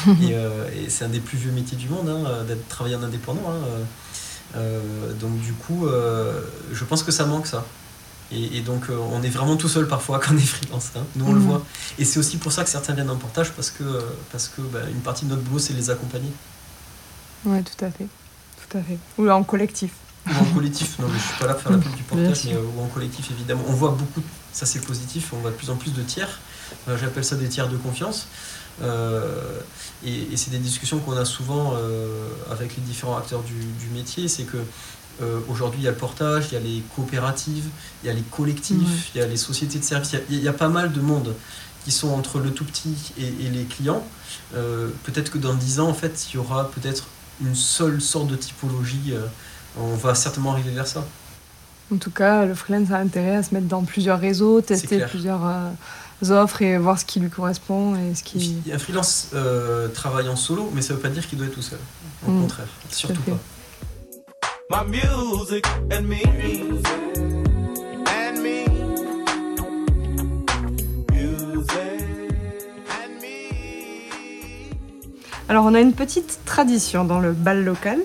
et, 0.23 0.33
et 0.33 0.91
c'est 0.91 1.05
un 1.05 1.09
des 1.09 1.21
plus 1.21 1.39
vieux 1.39 1.53
métiers 1.53 1.77
du 1.77 1.89
monde 1.89 2.09
hein, 2.09 2.45
d'être 2.49 2.67
travailleur 2.69 3.03
indépendant. 3.05 3.43
Hein. 3.49 4.61
donc 5.21 5.39
du 5.41 5.53
coup, 5.53 5.87
je 6.73 6.85
pense 6.85 7.05
que 7.05 7.13
ça 7.13 7.27
manque 7.27 7.47
ça. 7.47 7.65
Et, 8.33 8.61
donc 8.61 8.87
on 8.91 9.23
est 9.23 9.29
vraiment 9.29 9.57
tout 9.57 9.69
seul 9.69 9.87
parfois 9.87 10.19
quand 10.25 10.35
on 10.35 10.39
est 10.39 10.41
freelance. 10.41 10.91
Nous 11.15 11.27
on 11.27 11.33
le 11.33 11.39
mhm. 11.39 11.47
voit. 11.47 11.63
Et 11.99 12.05
c'est 12.05 12.19
aussi 12.19 12.39
pour 12.39 12.51
ça 12.51 12.65
que 12.65 12.71
certains 12.71 12.95
viennent 12.95 13.11
en 13.11 13.17
portage 13.17 13.53
parce 13.53 13.71
que, 13.71 13.85
parce 14.33 14.49
que 14.49 14.63
bah, 14.63 14.81
une 14.91 15.01
partie 15.01 15.27
de 15.27 15.31
notre 15.31 15.43
boulot 15.43 15.61
c'est 15.61 15.75
les 15.75 15.91
accompagner. 15.91 16.33
Ouais, 17.45 17.63
tout 17.63 17.85
à 17.85 17.91
fait. 17.91 18.09
Ou 19.19 19.29
en 19.31 19.43
collectif. 19.45 19.93
Ou 20.27 20.31
en 20.31 20.55
collectif, 20.55 20.99
non 20.99 21.07
mais 21.09 21.19
je 21.19 21.25
suis 21.25 21.39
pas 21.39 21.47
là 21.47 21.55
pour 21.55 21.63
faire 21.63 21.73
la 21.73 21.79
pub 21.79 21.95
du 21.95 22.03
portage, 22.03 22.45
mais 22.47 22.55
euh, 22.55 22.63
ou 22.77 22.83
en 22.83 22.87
collectif 22.87 23.31
évidemment. 23.31 23.63
On 23.69 23.73
voit 23.73 23.91
beaucoup, 23.91 24.23
ça 24.53 24.67
c'est 24.67 24.81
positif, 24.81 25.33
on 25.33 25.39
voit 25.39 25.51
de 25.51 25.57
plus 25.57 25.71
en 25.71 25.77
plus 25.77 25.93
de 25.93 26.03
tiers. 26.03 26.41
Euh, 26.89 26.97
j'appelle 26.99 27.25
ça 27.25 27.37
des 27.37 27.49
tiers 27.49 27.69
de 27.69 27.77
confiance. 27.77 28.27
Euh, 28.83 29.61
et, 30.05 30.37
c'est 30.37 30.51
des 30.51 30.59
discussions 30.59 30.99
qu'on 30.99 31.17
a 31.17 31.25
souvent 31.25 31.75
avec 32.51 32.77
les 32.77 32.83
différents 32.83 33.17
acteurs 33.17 33.43
du, 33.43 33.89
métier. 33.95 34.29
C'est 34.29 34.45
que 34.45 34.59
aujourd'hui 35.49 35.81
il 35.81 35.85
y 35.85 35.89
a 35.89 35.93
le 35.93 35.97
portage, 35.97 36.49
il 36.51 36.55
y 36.55 36.57
a 36.57 36.61
les 36.61 36.83
coopératives, 36.95 37.69
il 38.03 38.09
y 38.09 38.11
a 38.11 38.13
les 38.13 38.23
collectifs, 38.23 39.13
il 39.15 39.19
y 39.19 39.23
a 39.23 39.27
les 39.27 39.39
sociétés 39.39 39.79
de 39.79 39.85
services, 39.85 40.17
il 40.29 40.43
y, 40.43 40.49
a, 40.49 40.53
pas 40.53 40.69
mal 40.69 40.93
de 40.93 41.01
monde 41.01 41.35
qui 41.85 41.93
sont 41.93 42.09
entre 42.09 42.39
le 42.39 42.51
tout 42.51 42.65
petit 42.65 43.13
et, 43.17 43.47
et 43.47 43.49
les 43.49 43.65
clients. 43.65 44.05
peut-être 44.53 45.31
que 45.31 45.39
dans 45.39 45.55
10 45.55 45.81
ans, 45.81 45.89
en 45.89 45.95
fait, 45.95 46.27
il 46.29 46.35
y 46.35 46.39
aura 46.39 46.71
peut-être 46.71 47.05
une 47.41 47.55
seule 47.55 48.01
sorte 48.01 48.29
de 48.29 48.37
typologie. 48.37 49.13
Euh, 49.13 49.27
on 49.79 49.95
va 49.95 50.15
certainement 50.15 50.53
arriver 50.53 50.71
vers 50.71 50.87
ça. 50.87 51.05
En 51.93 51.99
tout 51.99 52.11
cas, 52.11 52.45
le 52.45 52.55
freelance 52.55 52.91
a 52.91 52.97
intérêt 52.97 53.37
à 53.37 53.43
se 53.43 53.55
mettre 53.55 53.67
dans 53.67 53.85
plusieurs 53.85 54.19
réseaux, 54.19 54.61
tester 54.61 55.05
plusieurs 55.07 55.47
euh, 55.47 55.71
offres 56.31 56.63
et 56.63 56.79
voir 56.79 56.99
ce 56.99 57.05
qui 57.05 57.21
lui 57.21 57.31
correspond. 57.31 57.95
Et 57.95 58.15
ce 58.15 58.25
qui... 58.25 58.63
Un 58.73 58.79
freelance 58.79 59.29
euh, 59.35 59.89
travaille 59.89 60.29
en 60.29 60.37
solo, 60.37 60.71
mais 60.75 60.83
ça 60.83 60.93
ne 60.93 60.97
veut 60.97 61.03
pas 61.03 61.11
dire 61.11 61.27
qu'il 61.29 61.39
doit 61.39 61.47
être 61.47 61.55
tout 61.55 61.63
seul. 61.63 61.79
Au 62.27 62.31
mm. 62.31 62.41
contraire, 62.43 62.69
surtout 62.91 63.23
pas. 63.23 63.39
Alors, 75.49 75.65
on 75.65 75.75
a 75.75 75.81
une 75.81 75.93
petite 75.93 76.41
tradition 76.45 77.05
dans 77.05 77.21
le 77.21 77.33
bal 77.33 77.65
local. 77.65 77.99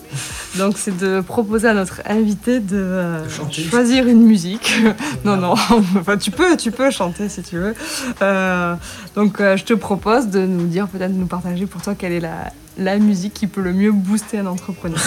Donc, 0.57 0.77
c'est 0.77 0.95
de 0.95 1.21
proposer 1.21 1.67
à 1.67 1.73
notre 1.73 2.01
invité 2.05 2.59
de, 2.59 2.77
euh, 2.77 3.29
choisir 3.69 4.07
une 4.07 4.21
musique. 4.21 4.73
non, 5.25 5.37
non, 5.37 5.53
enfin, 5.53 6.17
tu 6.17 6.29
peux, 6.29 6.55
tu 6.55 6.71
peux 6.71 6.91
chanter 6.91 7.29
si 7.29 7.41
tu 7.41 7.57
veux. 7.57 7.73
Euh, 8.21 8.75
donc, 9.15 9.41
euh, 9.41 9.57
je 9.57 9.63
te 9.63 9.73
propose 9.73 10.27
de 10.27 10.45
nous 10.45 10.67
dire, 10.67 10.87
peut-être 10.87 11.13
de 11.13 11.19
nous 11.19 11.27
partager 11.27 11.65
pour 11.65 11.81
toi 11.81 11.95
quelle 11.95 12.11
est 12.11 12.19
la, 12.19 12.51
la 12.77 12.97
musique 12.99 13.33
qui 13.33 13.47
peut 13.47 13.61
le 13.61 13.73
mieux 13.73 13.91
booster 13.91 14.37
un 14.37 14.45
entrepreneur. 14.45 14.99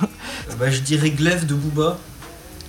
bah, 0.58 0.70
je 0.70 0.80
dirais 0.80 1.10
Glaive 1.10 1.46
de 1.46 1.54
Booba. 1.54 1.96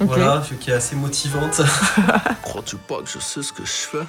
Voilà, 0.02 0.44
qui 0.62 0.70
est 0.70 0.74
assez 0.74 0.96
motivante. 0.96 1.62
Crois-tu 2.42 2.78
pas 2.78 3.02
que 3.02 3.10
je 3.10 3.20
sais 3.20 3.42
ce 3.42 3.52
que 3.52 3.66
je 3.66 3.72
fais? 3.72 4.06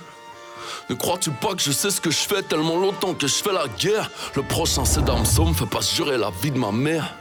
Ne 0.89 0.95
crois-tu 0.95 1.31
pas 1.31 1.55
que 1.55 1.62
je 1.62 1.73
sais 1.73 1.91
ce 1.91 2.00
que 2.00 2.11
je 2.11 2.19
fais 2.19 2.43
tellement 2.43 2.77
longtemps 2.77 3.15
que 3.15 3.27
je 3.27 3.35
fais 3.35 3.53
la 3.53 3.67
guerre? 3.79 4.11
Le 4.35 4.43
prochain 4.43 4.85
c'est 4.85 5.05
Damso, 5.05 5.45
me 5.45 5.55
fait 5.55 5.67
pas 5.67 5.81
jurer 5.81 6.19
la 6.19 6.31
vie 6.43 6.50
de 6.50 6.59
ma 6.59 6.73
mère. 6.73 7.15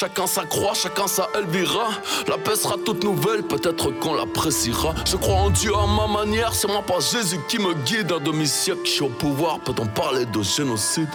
Chacun 0.00 0.28
sa 0.28 0.44
croix, 0.44 0.74
chacun 0.74 1.08
sa 1.08 1.26
Elvira. 1.34 1.88
La 2.28 2.38
paix 2.38 2.54
sera 2.54 2.76
toute 2.76 3.02
nouvelle, 3.02 3.42
peut-être 3.42 3.90
qu'on 3.98 4.14
l'appréciera. 4.14 4.94
Je 5.04 5.16
crois 5.16 5.34
en 5.34 5.50
Dieu 5.50 5.72
à 5.74 5.88
ma 5.88 6.06
manière, 6.06 6.54
c'est 6.54 6.68
moi 6.68 6.82
pas 6.82 7.00
Jésus 7.00 7.40
qui 7.48 7.58
me 7.58 7.74
guide. 7.74 8.12
Un 8.12 8.20
demi-siècle, 8.20 8.82
je 8.84 8.90
suis 8.90 9.02
au 9.02 9.08
pouvoir, 9.08 9.58
peut-on 9.58 9.86
parler 9.86 10.24
de 10.24 10.40
génocide? 10.40 11.08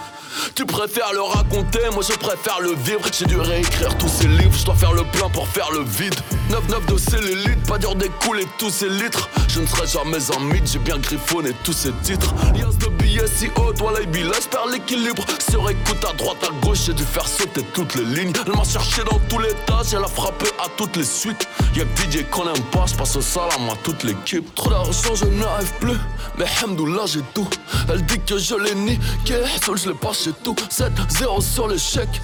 Tu 0.54 0.66
préfères 0.66 1.12
le 1.14 1.22
raconter, 1.22 1.80
moi 1.92 2.02
je 2.06 2.14
préfère 2.18 2.60
le 2.60 2.74
vivre. 2.74 3.00
J'ai 3.10 3.24
dû 3.24 3.38
réécrire 3.38 3.96
tous 3.96 4.08
ces 4.08 4.28
livres, 4.28 4.54
je 4.54 4.66
dois 4.66 4.74
faire 4.74 4.92
le 4.92 5.04
plein 5.04 5.30
pour 5.30 5.48
faire 5.48 5.70
le 5.72 5.82
vide. 5.84 6.14
9-9 6.50 6.92
de 6.92 6.98
cellulite, 6.98 7.66
pas 7.66 7.78
dur 7.78 7.94
d'écouler 7.94 8.44
tous 8.58 8.70
ces 8.70 8.88
litres. 8.88 9.30
Je 9.48 9.60
ne 9.60 9.66
serai 9.66 9.86
jamais 9.86 10.18
un 10.36 10.40
mythe, 10.40 10.70
j'ai 10.70 10.78
bien 10.78 10.98
griffonné 10.98 11.52
tous 11.62 11.72
ces 11.72 11.92
titres. 12.02 12.34
Lias 12.54 12.76
de 12.80 12.88
billets 12.88 13.28
si 13.28 13.46
haut, 13.56 13.72
toi 13.72 13.92
la 13.92 14.00
je 14.00 14.48
perds 14.48 14.66
l'équilibre. 14.70 15.24
Sur 15.48 15.70
écoute 15.70 16.04
à 16.08 16.12
droite, 16.14 16.38
à 16.42 16.66
gauche, 16.66 16.80
j'ai 16.86 16.92
dû 16.92 17.04
faire 17.04 17.26
sauter 17.26 17.62
toutes 17.72 17.94
les 17.94 18.04
lignes. 18.04 18.32
Cherché 18.74 19.04
dans 19.04 19.20
tous 19.28 19.38
les 19.38 19.54
tas, 19.66 19.82
elle 19.92 20.02
a 20.02 20.08
frappé 20.08 20.46
à 20.58 20.66
toutes 20.76 20.96
les 20.96 21.04
suites. 21.04 21.46
Y'a 21.76 21.84
que 21.84 22.10
DJ 22.10 22.24
qu'on 22.28 22.42
aime 22.42 22.64
pas, 22.72 22.86
je 22.86 22.96
passe 22.96 23.14
au 23.14 23.20
salam 23.20 23.70
à 23.70 23.76
toute 23.84 24.02
l'équipe. 24.02 24.52
Trop 24.56 24.70
d'argent, 24.70 25.14
je 25.14 25.26
n'arrive 25.26 25.72
plus, 25.78 25.96
mais 26.36 26.44
Hamdoullah 26.60 27.06
j'ai 27.06 27.20
tout. 27.34 27.48
Elle 27.88 28.04
dit 28.04 28.18
que 28.26 28.36
je 28.36 28.56
l'ai 28.56 28.74
niqué, 28.74 29.34
seul 29.64 29.78
je 29.78 29.90
l'ai 29.90 29.94
pas 29.94 30.10
tout. 30.42 30.56
7-0 30.70 31.40
sur 31.40 31.68
le 31.68 31.76
chèque, 31.78 32.20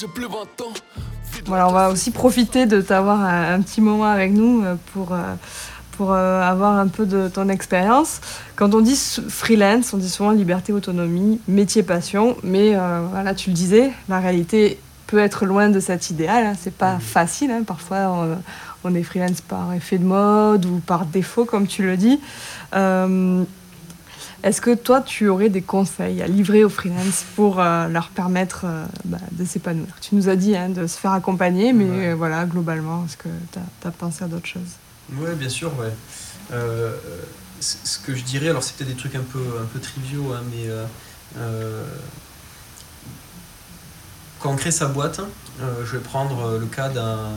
j'ai 0.00 0.08
plus 0.08 0.24
20 0.24 0.32
ans. 0.66 0.72
Voilà, 1.44 1.68
on 1.68 1.72
va 1.72 1.90
aussi 1.90 2.10
profiter 2.10 2.66
de 2.66 2.80
t'avoir 2.80 3.20
un, 3.20 3.60
petit 3.60 3.80
moment 3.80 4.10
avec 4.10 4.32
nous 4.32 4.64
euh, 4.64 4.74
pour, 4.92 5.12
euh, 5.12 5.34
pour 5.92 6.12
euh, 6.12 6.42
avoir 6.42 6.78
un 6.78 6.88
peu 6.88 7.06
de 7.06 7.28
ton 7.28 7.48
expérience. 7.48 8.20
Quand 8.56 8.74
on 8.74 8.80
dit 8.80 8.98
freelance, 9.28 9.92
on 9.94 9.98
dit 9.98 10.10
souvent 10.10 10.32
liberté, 10.32 10.72
autonomie, 10.72 11.40
métier, 11.46 11.84
passion, 11.84 12.36
mais 12.42 12.74
voilà, 13.12 13.34
tu 13.34 13.50
le 13.50 13.54
disais, 13.54 13.92
la 14.08 14.18
réalité 14.18 14.80
peut 15.06 15.18
être 15.18 15.46
loin 15.46 15.68
de 15.68 15.80
cet 15.80 16.10
idéal. 16.10 16.46
Hein. 16.46 16.52
C'est 16.60 16.74
pas 16.74 16.96
mmh. 16.96 17.00
facile. 17.00 17.50
Hein. 17.50 17.62
Parfois, 17.66 18.10
on, 18.10 18.38
on, 18.84 18.94
est 18.94 19.02
freelance 19.02 19.40
par 19.40 19.72
effet 19.72 19.98
de 19.98 20.04
mode 20.04 20.66
ou 20.66 20.78
par 20.78 21.06
défaut, 21.06 21.44
comme 21.44 21.66
tu 21.66 21.82
le 21.82 21.96
dis. 21.96 22.20
Est-ce 24.42 24.60
que 24.60 24.74
toi, 24.74 25.00
tu 25.00 25.28
aurais 25.28 25.48
des 25.48 25.62
conseils 25.62 26.22
à 26.22 26.28
livrer 26.28 26.62
aux 26.62 26.68
freelance 26.68 27.24
pour 27.34 27.58
euh, 27.58 27.88
leur 27.88 28.10
permettre 28.10 28.62
euh, 28.64 28.84
bah, 29.04 29.18
de 29.32 29.44
s'épanouir? 29.44 29.88
Tu 30.00 30.14
nous 30.14 30.28
as 30.28 30.36
dit 30.36 30.56
hein, 30.56 30.68
de 30.68 30.86
se 30.86 30.98
faire 30.98 31.12
accompagner, 31.12 31.72
mais 31.72 32.12
voilà, 32.12 32.44
globalement, 32.44 33.04
est-ce 33.06 33.16
que 33.16 33.28
tu 33.52 33.88
as, 33.88 33.90
pensé 33.90 34.24
à 34.24 34.28
d'autres 34.28 34.46
choses? 34.46 34.76
Oui, 35.12 35.30
bien 35.36 35.48
sûr, 35.48 35.72
ouais. 35.80 35.92
ce 37.60 37.98
que 37.98 38.14
je 38.14 38.22
dirais, 38.22 38.50
alors 38.50 38.62
c'est 38.62 38.76
peut-être 38.76 38.90
des 38.90 38.96
trucs 38.96 39.16
un 39.16 39.24
peu, 39.32 39.42
un 39.60 39.64
peu 39.64 39.80
triviaux, 39.80 40.32
hein, 40.32 40.42
mais 40.50 40.70
quand 44.46 44.52
on 44.52 44.56
crée 44.56 44.70
sa 44.70 44.86
boîte, 44.86 45.20
je 45.58 45.90
vais 45.90 45.98
prendre 45.98 46.56
le 46.56 46.66
cas 46.66 46.88
d'un 46.88 47.32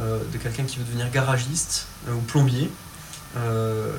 euh, 0.00 0.18
de 0.32 0.38
quelqu'un 0.38 0.64
qui 0.64 0.78
veut 0.78 0.84
devenir 0.84 1.08
garagiste 1.12 1.86
euh, 2.08 2.14
ou 2.14 2.20
plombier. 2.22 2.68
Euh, 3.36 3.92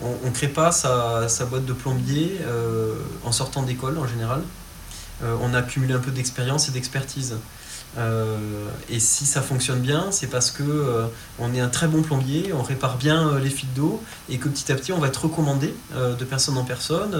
on 0.00 0.24
ne 0.24 0.30
crée 0.30 0.48
pas 0.48 0.72
sa, 0.72 1.28
boîte 1.50 1.66
de 1.66 1.74
plombier 1.74 2.40
en 3.24 3.32
sortant 3.32 3.62
d'école 3.62 3.96
en 3.96 4.06
général. 4.06 4.42
on 5.22 5.54
a 5.54 5.58
accumulé 5.58 5.94
un 5.94 5.98
peu 5.98 6.10
d'expérience 6.10 6.68
et 6.68 6.72
d'expertise. 6.72 7.36
Et 8.90 9.00
si 9.00 9.24
ça 9.24 9.40
fonctionne 9.40 9.80
bien, 9.80 10.08
c'est 10.10 10.26
parce 10.26 10.50
que 10.50 11.08
on 11.38 11.54
est 11.54 11.60
un 11.60 11.68
très 11.68 11.88
bon 11.88 12.02
plombier, 12.02 12.52
on 12.52 12.62
répare 12.62 12.98
bien 12.98 13.38
les 13.38 13.48
fuites 13.48 13.72
d'eau 13.74 14.02
et 14.28 14.36
que 14.38 14.48
petit 14.48 14.70
à 14.70 14.74
petit 14.74 14.92
on 14.92 14.98
va 14.98 15.08
être 15.08 15.24
recommandé 15.24 15.74
de 15.94 16.24
personne 16.24 16.58
en 16.58 16.64
personne. 16.64 17.16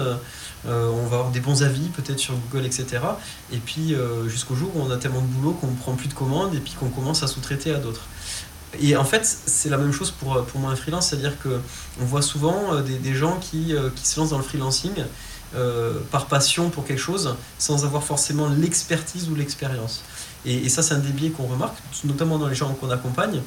on 0.65 1.07
va 1.07 1.17
avoir 1.17 1.31
des 1.31 1.39
bons 1.39 1.63
avis 1.63 1.89
peut-être 1.89 2.19
sur 2.19 2.35
Google, 2.35 2.65
etc. 2.65 2.99
Et 3.51 3.57
puis 3.57 3.95
jusqu'au 4.27 4.55
jour 4.55 4.69
où 4.75 4.81
on 4.81 4.91
a 4.91 4.97
tellement 4.97 5.21
de 5.21 5.27
boulot 5.27 5.53
qu'on 5.53 5.67
ne 5.67 5.75
prend 5.75 5.93
plus 5.93 6.09
de 6.09 6.13
commandes 6.13 6.53
et 6.53 6.59
puis 6.59 6.73
qu'on 6.73 6.89
commence 6.89 7.23
à 7.23 7.27
sous-traiter 7.27 7.73
à 7.73 7.79
d'autres. 7.79 8.07
Et 8.79 8.95
en 8.95 9.05
fait, 9.05 9.25
c'est 9.25 9.69
la 9.69 9.77
même 9.77 9.91
chose 9.91 10.11
pour, 10.11 10.43
pour 10.45 10.59
moi 10.59 10.71
un 10.71 10.75
freelance, 10.75 11.09
c'est-à-dire 11.09 11.33
qu'on 11.41 12.05
voit 12.05 12.21
souvent 12.21 12.73
euh, 12.73 12.81
des, 12.81 12.97
des 12.97 13.15
gens 13.15 13.37
qui, 13.39 13.73
euh, 13.73 13.89
qui, 13.95 14.05
se 14.05 14.19
lancent 14.19 14.31
dans 14.31 14.37
le 14.37 14.43
freelancing 14.43 14.93
euh, 15.55 15.99
par 16.11 16.25
passion 16.25 16.69
pour 16.69 16.85
quelque 16.85 16.99
chose 16.99 17.35
sans 17.57 17.85
avoir 17.85 18.03
forcément 18.03 18.49
l'expertise 18.49 19.29
ou 19.29 19.35
l'expérience. 19.35 20.03
Et, 20.47 20.69
ça, 20.69 20.81
c'est 20.81 20.93
un 20.93 20.99
des 20.99 21.11
biais 21.11 21.29
qu'on 21.29 21.45
remarque, 21.45 21.77
notamment 22.05 22.39
dans 22.39 22.47
les 22.47 22.55
gens 22.55 22.73
qu'on 22.73 22.89
accompagne, 22.89 23.41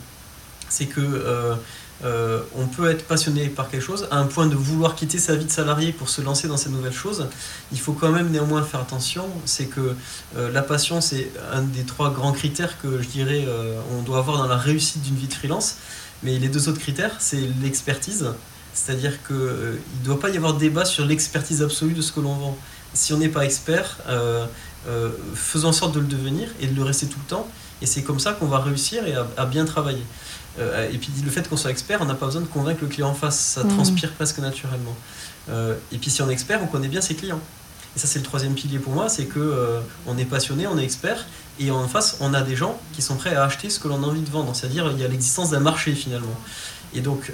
c'est 0.68 0.86
que 0.86 1.56
euh, 2.02 2.40
on 2.56 2.66
peut 2.66 2.90
être 2.90 3.06
passionné 3.06 3.48
par 3.48 3.68
quelque 3.68 3.82
chose 3.82 4.08
à 4.10 4.18
un 4.18 4.26
point 4.26 4.46
de 4.46 4.54
vouloir 4.54 4.94
quitter 4.94 5.18
sa 5.18 5.36
vie 5.36 5.44
de 5.44 5.50
salarié 5.50 5.92
pour 5.92 6.08
se 6.08 6.22
lancer 6.22 6.48
dans 6.48 6.56
ces 6.56 6.70
nouvelles 6.70 6.94
choses. 6.94 7.28
Il 7.72 7.80
faut 7.80 7.92
quand 7.92 8.10
même 8.10 8.30
néanmoins 8.30 8.62
faire 8.62 8.80
attention, 8.80 9.26
c'est 9.44 9.66
que 9.66 9.94
euh, 10.36 10.50
la 10.50 10.62
passion, 10.62 11.00
c'est 11.00 11.30
un 11.52 11.62
des 11.62 11.82
trois 11.82 12.10
grands 12.10 12.32
critères 12.32 12.80
que 12.80 13.02
je 13.02 13.08
dirais 13.08 13.44
euh, 13.46 13.78
on 13.98 14.02
doit 14.02 14.18
avoir 14.18 14.38
dans 14.38 14.46
la 14.46 14.56
réussite 14.56 15.02
d'une 15.02 15.16
vie 15.16 15.28
de 15.28 15.34
freelance. 15.34 15.76
Mais 16.22 16.38
les 16.38 16.48
deux 16.48 16.68
autres 16.68 16.80
critères, 16.80 17.16
c'est 17.18 17.40
l'expertise, 17.62 18.26
c'est-à-dire 18.74 19.22
qu'il 19.26 19.36
ne 19.36 20.04
doit 20.04 20.20
pas 20.20 20.30
y 20.30 20.36
avoir 20.36 20.54
débat 20.54 20.84
sur 20.84 21.04
l'expertise 21.04 21.62
absolue 21.62 21.94
de 21.94 22.02
ce 22.02 22.12
que 22.12 22.20
l'on 22.20 22.34
vend. 22.34 22.58
Si 22.92 23.12
on 23.12 23.18
n'est 23.18 23.28
pas 23.28 23.44
expert, 23.44 23.98
faisons 25.34 25.68
en 25.68 25.72
sorte 25.72 25.94
de 25.94 26.00
le 26.00 26.06
devenir 26.06 26.48
et 26.60 26.66
de 26.66 26.74
le 26.74 26.82
rester 26.82 27.06
tout 27.06 27.18
le 27.18 27.28
temps. 27.28 27.48
Et 27.82 27.86
c'est 27.86 28.02
comme 28.02 28.20
ça 28.20 28.32
qu'on 28.32 28.46
va 28.46 28.58
réussir 28.58 29.06
et 29.06 29.14
à 29.36 29.46
bien 29.46 29.64
travailler. 29.64 30.04
Euh, 30.58 30.90
et 30.90 30.98
puis 30.98 31.10
le 31.24 31.30
fait 31.30 31.48
qu'on 31.48 31.56
soit 31.56 31.70
expert, 31.70 32.00
on 32.00 32.06
n'a 32.06 32.14
pas 32.14 32.26
besoin 32.26 32.42
de 32.42 32.46
convaincre 32.46 32.80
le 32.82 32.88
client 32.88 33.08
en 33.08 33.14
face, 33.14 33.38
ça 33.38 33.64
mm. 33.64 33.68
transpire 33.68 34.12
presque 34.12 34.38
naturellement. 34.38 34.96
Euh, 35.48 35.74
et 35.92 35.98
puis 35.98 36.10
si 36.10 36.22
on 36.22 36.28
est 36.28 36.32
expert, 36.32 36.60
on 36.62 36.66
connaît 36.66 36.88
bien 36.88 37.00
ses 37.00 37.14
clients. 37.14 37.40
Et 37.96 37.98
ça 37.98 38.06
c'est 38.06 38.18
le 38.18 38.24
troisième 38.24 38.54
pilier 38.54 38.78
pour 38.78 38.92
moi, 38.92 39.08
c'est 39.08 39.24
que 39.24 39.40
euh, 39.40 39.80
on 40.06 40.16
est 40.18 40.24
passionné, 40.24 40.66
on 40.66 40.78
est 40.78 40.84
expert, 40.84 41.26
et 41.58 41.70
en 41.70 41.86
face 41.88 42.18
on 42.20 42.34
a 42.34 42.42
des 42.42 42.56
gens 42.56 42.78
qui 42.92 43.02
sont 43.02 43.16
prêts 43.16 43.34
à 43.34 43.44
acheter 43.44 43.70
ce 43.70 43.80
que 43.80 43.88
l'on 43.88 44.02
a 44.02 44.06
envie 44.06 44.20
de 44.20 44.30
vendre. 44.30 44.54
C'est-à-dire 44.54 44.90
il 44.92 45.00
y 45.00 45.04
a 45.04 45.08
l'existence 45.08 45.50
d'un 45.50 45.60
marché 45.60 45.92
finalement. 45.92 46.38
Et 46.92 47.02
donc, 47.02 47.32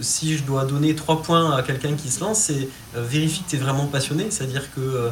si 0.00 0.36
je 0.36 0.44
dois 0.44 0.64
donner 0.64 0.94
trois 0.94 1.22
points 1.22 1.54
à 1.54 1.62
quelqu'un 1.62 1.92
qui 1.92 2.10
se 2.10 2.20
lance, 2.20 2.38
c'est 2.38 2.68
vérifie 2.94 3.42
que 3.42 3.50
tu 3.50 3.56
es 3.56 3.58
vraiment 3.58 3.86
passionné, 3.86 4.28
c'est-à-dire 4.30 4.72
que 4.74 4.80
euh, 4.80 5.10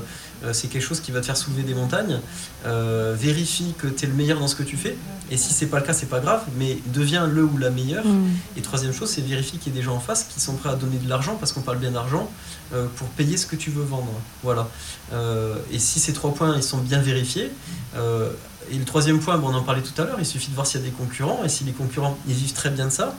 c'est 0.53 0.69
quelque 0.69 0.83
chose 0.83 1.01
qui 1.01 1.11
va 1.11 1.21
te 1.21 1.27
faire 1.27 1.37
soulever 1.37 1.63
des 1.63 1.75
montagnes. 1.75 2.21
Euh, 2.67 3.15
vérifie 3.19 3.75
que 3.79 3.87
tu 3.87 4.05
es 4.05 4.09
le 4.09 4.15
meilleur 4.15 4.41
dans 4.41 4.49
ce 4.49 4.57
que 4.57 4.63
tu 4.63 4.77
fais. 4.77 4.97
Et 5.31 5.37
si 5.37 5.53
c'est 5.53 5.67
pas 5.67 5.79
le 5.79 5.85
cas, 5.85 5.93
c'est 5.93 6.07
pas 6.09 6.21
grave, 6.21 6.43
mais 6.57 6.79
deviens 6.87 7.27
le 7.27 7.45
ou 7.45 7.59
la 7.59 7.71
meilleure. 7.71 8.07
Mm. 8.07 8.31
Et 8.57 8.63
troisième 8.63 8.93
chose, 8.93 9.11
c'est 9.11 9.21
vérifie 9.21 9.59
qu'il 9.59 9.73
y 9.73 9.77
ait 9.77 9.79
des 9.79 9.85
gens 9.85 9.97
en 9.97 10.01
face 10.01 10.25
qui 10.25 10.41
sont 10.41 10.55
prêts 10.55 10.71
à 10.71 10.75
donner 10.75 10.97
de 10.97 11.09
l'argent, 11.09 11.37
parce 11.37 11.53
qu'on 11.53 11.61
parle 11.61 11.79
bien 11.79 11.91
d'argent, 11.91 12.31
euh, 12.73 12.87
pour 12.97 13.09
payer 13.09 13.37
ce 13.37 13.47
que 13.47 13.57
tu 13.57 13.71
veux 13.71 13.85
vendre. 13.85 14.13
Voilà. 14.43 14.69
et 15.73 15.79
si 15.79 16.01
ces 16.01 16.13
trois 16.13 16.33
points 16.33 16.55
ils 16.57 16.63
sont 16.63 16.79
bien 16.79 17.01
vérifiés, 17.01 17.51
et 18.71 18.79
le 18.79 18.85
troisième 18.85 19.19
point, 19.19 19.37
bon, 19.39 19.49
on 19.49 19.55
en 19.55 19.63
parlait 19.63 19.83
tout 19.83 20.01
à 20.01 20.05
l'heure, 20.05 20.19
il 20.19 20.27
suffit 20.27 20.51
de 20.51 20.55
voir 20.55 20.67
s'il 20.67 20.81
y 20.81 20.85
a 20.85 20.87
des 20.87 20.93
concurrents, 20.93 21.43
et 21.45 21.49
si 21.49 21.65
les 21.65 21.73
concurrents 21.73 22.19
ils 22.29 22.35
vivent 22.35 22.53
très 22.53 22.71
bien 22.71 22.87
de 22.87 22.93
ça, 22.93 23.15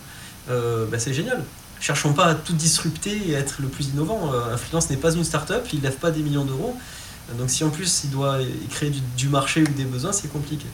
bah, 0.47 0.97
c'est 0.97 1.13
génial 1.13 1.43
cherchons 1.79 2.12
pas 2.12 2.25
à 2.25 2.36
tout 2.36 2.51
disrupter 2.51 3.21
et 3.29 3.36
à 3.38 3.39
être 3.39 3.62
le 3.62 3.67
plus 3.69 3.88
innovant. 3.88 4.34
Un 4.34 4.58
freelance 4.58 4.89
n'est 4.89 4.97
pas 4.97 5.13
une 5.13 5.23
start-up, 5.23 5.65
il 5.73 5.82
lève 5.82 5.95
pas 5.95 6.12
des 6.12 6.21
millions 6.21 6.45
d'euros. 6.45 6.75
Donc 7.38 7.50
si 7.50 7.63
en 7.63 7.70
plus 7.70 8.04
il 8.04 8.10
doit 8.10 8.38
créer 8.70 8.92
du, 9.15 9.30
marché 9.30 9.62
ou 9.62 9.68
des 9.68 9.86
besoins, 9.86 10.12
c'est 10.12 10.32
compliqué. 10.32 10.65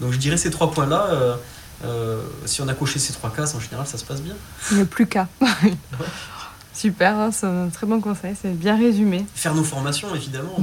Donc 0.00 0.12
je 0.12 0.18
dirais 0.18 0.36
ces 0.36 0.50
trois 0.50 0.70
points-là, 0.70 1.08
euh, 1.10 1.36
euh, 1.84 2.22
si 2.44 2.60
on 2.60 2.68
a 2.68 2.74
coché 2.74 2.98
ces 2.98 3.12
trois 3.12 3.30
cases, 3.30 3.54
en 3.54 3.60
général, 3.60 3.86
ça 3.86 3.98
se 3.98 4.04
passe 4.04 4.20
bien. 4.20 4.34
Il 4.70 4.76
n'y 4.76 4.82
a 4.82 4.86
plus 4.86 5.06
qu'à. 5.06 5.28
Super, 6.74 7.18
hein, 7.18 7.30
c'est 7.32 7.46
un 7.46 7.68
très 7.70 7.86
bon 7.86 8.02
conseil, 8.02 8.34
c'est 8.40 8.52
bien 8.52 8.76
résumé. 8.76 9.24
Faire 9.34 9.54
nos 9.54 9.64
formations, 9.64 10.14
évidemment. 10.14 10.58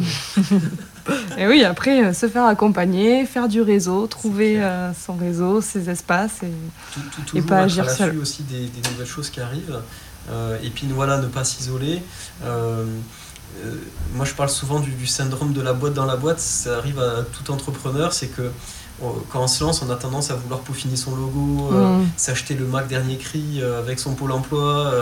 et 1.39 1.47
oui, 1.47 1.63
après, 1.63 2.05
euh, 2.05 2.13
se 2.13 2.29
faire 2.29 2.45
accompagner, 2.45 3.25
faire 3.25 3.47
du 3.47 3.61
réseau, 3.61 4.05
trouver 4.05 4.61
son 5.05 5.15
réseau, 5.15 5.59
ses 5.59 5.89
espaces 5.89 6.43
et, 6.43 7.37
et 7.37 7.41
pas 7.41 7.61
agir 7.61 7.89
seul. 7.89 8.19
aussi 8.19 8.43
des, 8.43 8.67
des, 8.67 8.89
nouvelles 8.91 9.07
choses 9.07 9.31
qui 9.31 9.41
arrivent. 9.41 9.79
et 10.61 10.69
puis 10.69 10.87
voilà, 10.93 11.17
ne 11.17 11.27
pas 11.27 11.43
s'isoler. 11.43 12.03
Euh, 13.61 13.75
moi 14.13 14.25
je 14.25 14.33
parle 14.33 14.49
souvent 14.49 14.79
du, 14.79 15.07
syndrome 15.07 15.53
de 15.53 15.61
la 15.61 15.73
boîte 15.73 15.93
dans 15.93 16.05
la 16.05 16.15
boîte, 16.15 16.39
ça 16.39 16.77
arrive 16.77 16.99
à 16.99 17.23
tout 17.23 17.51
entrepreneur, 17.51 18.13
c'est 18.13 18.27
que 18.27 18.51
quand 19.31 19.43
on 19.43 19.47
se 19.47 19.63
lance, 19.63 19.81
on 19.81 19.89
a 19.89 19.95
tendance 19.95 20.31
à 20.31 20.35
vouloir 20.35 20.61
peaufiner 20.61 20.95
son 20.95 21.15
logo, 21.15 21.71
euh, 21.73 21.97
mm. 21.97 22.09
s'acheter 22.15 22.53
le 22.53 22.65
Mac 22.65 22.87
dernier 22.87 23.17
cri 23.17 23.59
euh, 23.59 23.79
avec 23.79 23.99
son 23.99 24.13
pôle 24.13 24.31
emploi, 24.31 24.93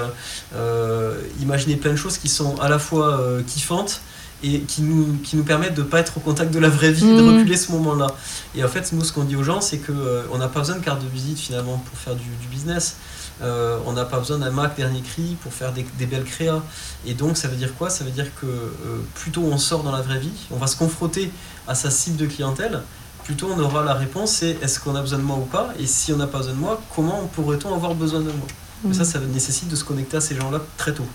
imaginer 1.39 1.75
plein 1.75 1.91
de 1.91 1.97
choses 1.97 2.17
qui 2.17 2.29
sont 2.29 2.59
à 2.59 2.69
la 2.69 2.79
fois 2.79 3.21
kiffantes 3.45 4.01
et 4.43 4.61
qui 4.61 4.81
nous, 4.81 5.17
qui 5.23 5.37
nous 5.37 5.43
permettent 5.43 5.75
de 5.75 5.83
ne 5.83 5.87
pas 5.87 5.99
être 5.99 6.17
au 6.17 6.19
contact 6.19 6.51
de 6.51 6.57
la 6.57 6.69
vraie 6.69 6.91
vie 6.91 7.07
et 7.07 7.15
de 7.15 7.21
mm. 7.21 7.37
reculer 7.37 7.57
ce 7.57 7.71
moment-là. 7.73 8.07
Et 8.55 8.63
en 8.63 8.67
fait, 8.67 8.91
nous, 8.91 9.03
ce 9.03 9.13
qu'on 9.13 9.23
dit 9.23 9.35
aux 9.35 9.43
gens, 9.43 9.61
c'est 9.61 9.77
qu'on 9.77 10.37
n'a 10.37 10.47
pas 10.47 10.61
besoin 10.61 10.77
de 10.77 10.83
carte 10.83 11.03
de 11.03 11.07
visite 11.07 11.37
finalement 11.37 11.77
pour 11.77 11.97
faire 11.97 12.15
du, 12.15 12.23
du 12.23 12.47
business. 12.47 12.97
Euh, 13.41 13.79
on 13.85 13.93
n'a 13.93 14.05
pas 14.05 14.19
besoin 14.19 14.37
d'un 14.37 14.51
Mac 14.51 14.75
dernier 14.75 15.01
cri 15.01 15.35
pour 15.41 15.53
faire 15.53 15.71
des, 15.73 16.05
belles 16.05 16.23
créas. 16.23 16.61
Et 17.05 17.13
donc, 17.13 17.37
ça 17.37 17.47
veut 17.47 17.55
dire 17.55 17.73
quoi? 17.75 17.89
Ça 17.89 18.03
veut 18.03 18.11
dire 18.11 18.27
que 18.39 18.45
euh, 18.45 18.69
plutôt 19.15 19.41
on 19.43 19.57
sort 19.57 19.83
dans 19.83 19.91
la 19.91 20.01
vraie 20.01 20.19
vie, 20.19 20.47
on 20.51 20.57
va 20.57 20.67
se 20.67 20.75
confronter 20.75 21.31
à 21.67 21.75
sa 21.75 21.89
cible 21.89 22.17
de 22.17 22.25
clientèle, 22.27 22.81
plutôt 23.23 23.47
on 23.55 23.59
aura 23.59 23.83
la 23.83 23.93
réponse 23.93 24.31
c'est 24.31 24.57
est-ce 24.61 24.79
qu'on 24.79 24.95
a 24.95 25.01
besoin 25.01 25.19
de 25.19 25.23
moi 25.23 25.37
ou 25.37 25.45
pas? 25.45 25.73
Et 25.79 25.87
si 25.87 26.11
on 26.13 26.17
n'a 26.17 26.27
pas 26.27 26.39
besoin 26.39 26.53
de 26.53 26.59
moi, 26.59 26.81
comment 26.95 27.29
pourrait-on 27.33 27.73
avoir 27.73 27.95
besoin 27.95 28.19
de 28.19 28.25
moi? 28.25 28.47
Mmh. 28.83 28.93
Ça, 28.93 29.05
ça 29.05 29.19
nécessite 29.19 29.69
de 29.69 29.75
se 29.75 29.83
connecter 29.83 30.17
à 30.17 30.21
ces 30.21 30.35
gens-là 30.35 30.59
très 30.77 30.93
tôt. 30.93 31.05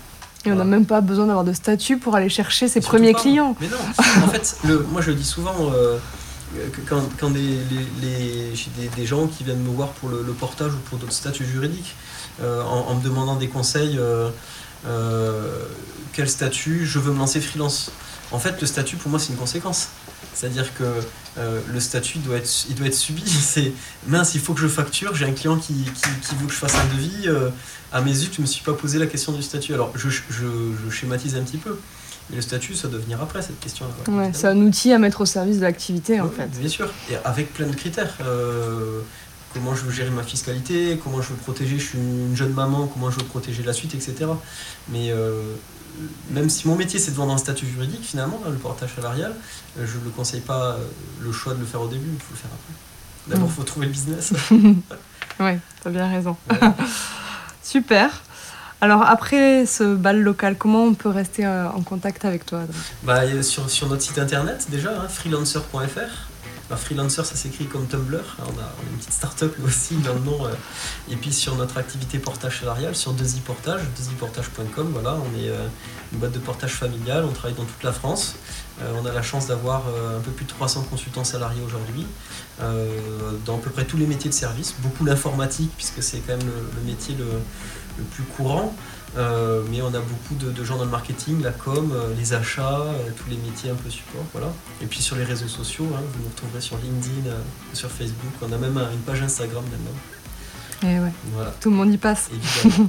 Et 0.45 0.51
on 0.51 0.55
n'a 0.55 0.63
même 0.63 0.85
pas 0.85 1.01
besoin 1.01 1.25
d'avoir 1.25 1.43
de 1.43 1.51
statut 1.51 1.97
pour 1.97 2.15
aller 2.15 2.29
chercher 2.29 2.67
ses 2.67 2.79
premiers 2.79 3.13
clients. 3.13 3.55
Mais 3.59 3.67
non, 3.67 3.77
en 4.23 4.27
fait, 4.29 4.57
le, 4.63 4.79
moi 4.91 5.01
je 5.01 5.09
le 5.09 5.15
dis 5.15 5.25
souvent, 5.25 5.55
euh, 5.73 5.97
quand, 6.87 7.01
quand 7.19 7.29
des, 7.29 7.57
les, 8.01 8.36
des, 8.95 9.05
gens 9.05 9.27
qui 9.27 9.43
viennent 9.43 9.61
me 9.61 9.69
voir 9.69 9.89
pour 9.89 10.09
le, 10.09 10.23
le 10.23 10.33
portage 10.33 10.73
ou 10.73 10.77
pour 10.89 10.97
d'autres 10.97 11.13
statuts 11.13 11.45
juridiques, 11.45 11.95
euh, 12.41 12.61
en, 12.63 12.95
me 12.95 13.03
demandant 13.03 13.35
des 13.35 13.47
conseils. 13.47 13.97
Euh, 13.97 14.29
euh, 14.85 15.63
quel 16.13 16.29
statut 16.29 16.85
Je 16.85 16.99
veux 16.99 17.11
me 17.11 17.17
lancer 17.17 17.41
freelance. 17.41 17.91
En 18.31 18.39
fait, 18.39 18.59
le 18.61 18.67
statut, 18.67 18.95
pour 18.95 19.09
moi, 19.09 19.19
c'est 19.19 19.29
une 19.29 19.39
conséquence. 19.39 19.89
C'est-à-dire 20.33 20.73
que 20.75 20.83
le 21.37 21.79
statut 21.79 22.19
doit 22.19 22.37
être, 22.37 22.49
il 22.69 22.75
doit 22.75 22.87
être 22.87 22.95
subi. 22.95 23.23
C'est 23.27 23.71
mince, 24.07 24.35
il 24.35 24.41
faut 24.41 24.53
que 24.53 24.59
je 24.59 24.67
facture. 24.67 25.15
J'ai 25.15 25.25
un 25.25 25.31
client 25.31 25.57
qui, 25.57 25.73
qui, 25.73 26.35
veut 26.35 26.47
que 26.47 26.53
je 26.53 26.57
fasse 26.57 26.75
un 26.75 26.85
devis. 26.95 27.27
à 27.91 28.01
mes 28.01 28.11
yeux, 28.11 28.29
je 28.31 28.37
ne 28.37 28.41
me 28.43 28.47
suis 28.47 28.63
pas 28.63 28.73
posé 28.73 28.99
la 28.99 29.07
question 29.07 29.31
du 29.31 29.41
statut. 29.41 29.73
Alors, 29.73 29.91
je, 29.95 30.09
je, 30.09 30.89
schématise 30.91 31.35
un 31.35 31.43
petit 31.43 31.57
peu. 31.57 31.77
Mais 32.29 32.35
le 32.37 32.41
statut, 32.41 32.75
ça 32.75 32.87
doit 32.87 32.99
venir 32.99 33.21
après 33.21 33.41
cette 33.41 33.59
question-là. 33.59 34.13
Ouais, 34.13 34.31
c'est 34.33 34.47
un 34.47 34.57
outil 34.57 34.91
à 34.91 34.99
mettre 34.99 35.21
au 35.21 35.25
service 35.25 35.57
de 35.57 35.63
l'activité, 35.63 36.19
en 36.19 36.29
fait. 36.29 36.47
Bien 36.59 36.69
sûr, 36.69 36.91
et 37.09 37.15
avec 37.23 37.53
plein 37.53 37.67
de 37.67 37.75
critères 37.75 38.17
comment 39.57 39.75
je 39.75 39.83
veux 39.83 39.91
gérer 39.91 40.09
ma 40.09 40.23
fiscalité, 40.23 40.99
comment 41.03 41.21
je 41.21 41.29
veux 41.29 41.35
protéger, 41.35 41.79
je 41.79 41.85
suis 41.85 41.97
une 41.97 42.35
jeune 42.35 42.53
maman, 42.53 42.87
comment 42.87 43.09
je 43.09 43.17
veux 43.17 43.25
protéger 43.25 43.63
la 43.63 43.73
suite, 43.73 43.95
etc. 43.95 44.25
Mais 44.89 45.11
euh, 45.11 45.41
même 46.31 46.49
si 46.49 46.67
mon 46.67 46.75
métier 46.75 46.99
c'est 46.99 47.11
de 47.11 47.15
vendre 47.15 47.33
un 47.33 47.37
statut 47.37 47.65
juridique, 47.65 48.03
finalement, 48.03 48.39
le 48.45 48.55
portage 48.55 48.95
salarial, 48.95 49.33
euh, 49.79 49.85
je 49.85 49.97
ne 49.97 50.03
le 50.05 50.09
conseille 50.11 50.41
pas 50.41 50.73
euh, 50.73 50.77
le 51.21 51.31
choix 51.31 51.53
de 51.53 51.59
le 51.59 51.65
faire 51.65 51.81
au 51.81 51.87
début, 51.87 52.09
il 52.13 52.19
faut 52.19 52.33
le 52.33 52.37
faire 52.37 52.51
après. 52.53 53.33
D'abord, 53.33 53.49
il 53.49 53.55
faut 53.55 53.63
trouver 53.63 53.87
le 53.87 53.91
business. 53.91 54.31
oui, 54.51 55.51
tu 55.81 55.87
as 55.87 55.91
bien 55.91 56.09
raison. 56.09 56.37
Super. 57.63 58.23
Alors 58.79 59.01
après 59.01 59.65
ce 59.65 59.95
bal 59.95 60.21
local, 60.21 60.55
comment 60.55 60.83
on 60.83 60.93
peut 60.93 61.09
rester 61.09 61.47
en 61.47 61.81
contact 61.81 62.25
avec 62.25 62.45
toi 62.45 62.61
bah, 63.03 63.41
sur, 63.41 63.69
sur, 63.69 63.87
notre 63.87 64.03
site 64.03 64.19
internet 64.19 64.67
déjà, 64.69 64.91
hein, 64.91 65.07
freelancer.fr. 65.07 66.75
freelancer, 66.75 67.25
ça 67.25 67.35
s'écrit 67.35 67.65
comme 67.65 67.87
Tumblr. 67.87 68.37
on, 68.39 68.43
a, 68.43 68.71
une 68.91 68.97
petite 68.99 69.13
start-up 69.13 69.55
aussi 69.65 69.95
dans 69.95 70.13
le 70.13 70.19
nom. 70.19 70.37
et 71.09 71.15
puis 71.15 71.33
sur 71.33 71.55
notre 71.55 71.79
activité 71.79 72.19
portage 72.19 72.59
salarial, 72.59 72.95
sur 72.95 73.13
2 73.13 73.25
Portage, 73.47 73.81
2 73.81 74.83
voilà, 74.91 75.15
on 75.15 75.39
est 75.39 75.49
une 76.13 76.19
boîte 76.19 76.33
de 76.33 76.39
portage 76.39 76.73
familial, 76.73 77.25
on 77.25 77.31
travaille 77.31 77.57
dans 77.57 77.65
toute 77.65 77.83
la 77.83 77.91
France. 77.91 78.35
on 78.79 79.07
a 79.07 79.11
la 79.11 79.23
chance 79.23 79.47
d'avoir 79.47 79.85
un 79.87 80.19
peu 80.19 80.29
plus 80.29 80.45
de 80.45 80.51
300 80.51 80.83
consultants 80.87 81.23
salariés 81.23 81.63
aujourd'hui, 81.65 82.05
dans 82.59 83.55
à 83.55 83.59
peu 83.59 83.71
près 83.71 83.85
tous 83.85 83.97
les 83.97 84.05
métiers 84.05 84.29
de 84.29 84.35
service, 84.35 84.75
beaucoup 84.83 85.03
l'informatique, 85.03 85.71
puisque 85.75 86.03
c'est 86.03 86.19
quand 86.19 86.37
même 86.37 86.45
le, 86.45 86.81
métier 86.85 87.15
le 87.15 87.25
plus 88.03 88.23
courant. 88.23 88.73
Euh, 89.17 89.63
mais 89.71 89.81
on 89.81 89.87
a 89.87 89.99
beaucoup 89.99 90.35
de, 90.35 90.63
gens 90.63 90.77
dans 90.77 90.83
le 90.83 90.91
marketing, 90.91 91.41
la 91.41 91.51
com, 91.51 91.91
euh, 91.93 92.13
les 92.17 92.33
achats, 92.33 92.81
euh, 92.81 93.09
tous 93.15 93.29
les 93.29 93.37
métiers 93.37 93.69
un 93.69 93.75
peu 93.75 93.89
support, 93.89 94.23
voilà. 94.33 94.51
Et 94.81 94.85
puis 94.85 95.01
sur 95.01 95.15
les 95.15 95.23
réseaux 95.23 95.47
sociaux, 95.47 95.87
hein, 95.95 96.01
vous 96.13 96.23
nous 96.23 96.29
retrouverez 96.29 96.61
sur 96.61 96.77
LinkedIn, 96.77 97.31
sur 97.73 97.89
Facebook. 97.89 98.33
On 98.41 98.51
a 98.51 98.57
même 98.57 98.77
une 98.77 98.99
page 98.99 99.21
Instagram 99.21 99.63
maintenant. 99.71 99.97
Et 100.83 100.95
eh 100.95 100.99
ouais, 100.99 101.11
tout 101.59 101.71
le 101.71 101.75
monde 101.75 101.91
y 101.91 101.97
passe. 101.97 102.29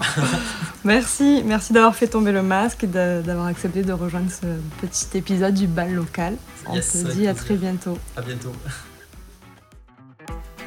merci, 0.85 1.43
merci 1.47 1.73
d'avoir 1.73 1.97
fait 1.97 2.09
tomber 2.09 2.33
le 2.33 2.43
masque 2.43 2.85
et 2.85 2.87
d'avoir 2.87 3.47
accepté 3.47 3.83
de 3.83 3.93
rejoindre 3.95 4.31
ce 4.31 4.47
petit 4.83 5.17
épisode 5.17 5.55
du 5.55 5.67
bal 5.67 5.95
local. 5.95 6.37
On 6.67 6.83
se 6.83 6.99
dit 6.99 7.27
à 7.27 7.33
très 7.33 7.55
bientôt. 7.55 7.97
À 8.15 8.21
bientôt. 8.21 8.53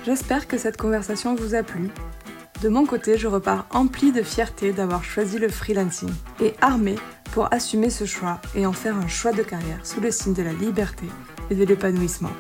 J'espère 0.04 0.48
que 0.48 0.58
cette 0.58 0.78
conversation 0.78 1.36
vous 1.36 1.54
a 1.54 1.62
plu 1.62 1.92
de 2.62 2.70
mon 2.70 2.86
côté, 2.86 3.18
je 3.18 3.28
repars 3.28 3.66
empli 3.72 4.12
de 4.12 4.22
fierté 4.22 4.72
d'avoir 4.72 5.04
choisi 5.04 5.40
le 5.40 5.50
freelancing 5.50 6.12
et 6.40 6.54
armé 6.62 6.96
pour 7.32 7.52
assumer 7.52 7.90
ce 7.90 8.06
choix 8.06 8.40
et 8.54 8.68
en 8.68 8.74
faire 8.74 8.98
un 8.98 9.08
choix 9.08 9.32
de 9.32 9.42
carrière 9.42 9.84
sous 9.84 10.00
le 10.00 10.12
signe 10.12 10.36
de 10.36 10.44
la 10.44 10.54
liberté 10.54 11.06
et 11.50 11.56
de 11.56 11.66
l'épanouissement. 11.66 12.32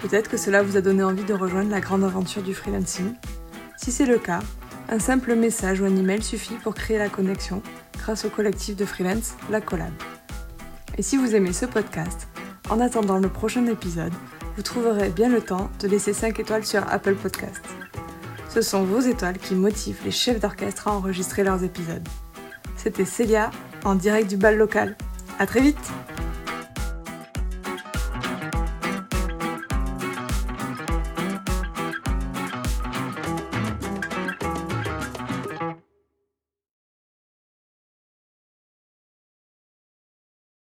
Peut-être 0.00 0.30
que 0.30 0.36
cela 0.36 0.62
vous 0.62 0.76
a 0.76 0.82
donné 0.82 1.02
envie 1.02 1.24
de 1.24 1.34
rejoindre 1.34 1.70
la 1.70 1.80
grande 1.80 2.04
aventure 2.04 2.42
du 2.42 2.54
freelancing. 2.54 3.12
Si 3.76 3.90
c'est 3.90 4.06
le 4.06 4.18
cas, 4.18 4.38
un 4.88 5.00
simple 5.00 5.34
message 5.34 5.80
ou 5.80 5.84
un 5.84 5.96
email 5.96 6.22
suffit 6.22 6.54
pour 6.54 6.74
créer 6.74 6.98
la 6.98 7.08
connexion 7.08 7.60
grâce 7.98 8.24
au 8.24 8.30
collectif 8.30 8.76
de 8.76 8.84
freelance 8.84 9.34
La 9.50 9.60
Collab. 9.60 9.92
Et 10.96 11.02
si 11.02 11.16
vous 11.16 11.34
aimez 11.34 11.52
ce 11.52 11.66
podcast, 11.66 12.28
en 12.70 12.78
attendant 12.78 13.18
le 13.18 13.28
prochain 13.28 13.66
épisode, 13.66 14.12
vous 14.56 14.62
trouverez 14.62 15.08
bien 15.08 15.28
le 15.28 15.40
temps 15.40 15.70
de 15.80 15.88
laisser 15.88 16.12
5 16.12 16.38
étoiles 16.38 16.64
sur 16.64 16.86
Apple 16.88 17.14
Podcasts. 17.16 17.77
Ce 18.48 18.62
sont 18.62 18.82
vos 18.82 19.00
étoiles 19.00 19.38
qui 19.38 19.54
motivent 19.54 20.00
les 20.04 20.10
chefs 20.10 20.40
d'orchestre 20.40 20.88
à 20.88 20.92
enregistrer 20.92 21.44
leurs 21.44 21.62
épisodes. 21.64 22.06
C'était 22.76 23.04
Célia 23.04 23.50
en 23.84 23.94
direct 23.94 24.28
du 24.28 24.36
bal 24.36 24.56
local. 24.56 24.96
À 25.38 25.46
très 25.46 25.60
vite 25.60 25.92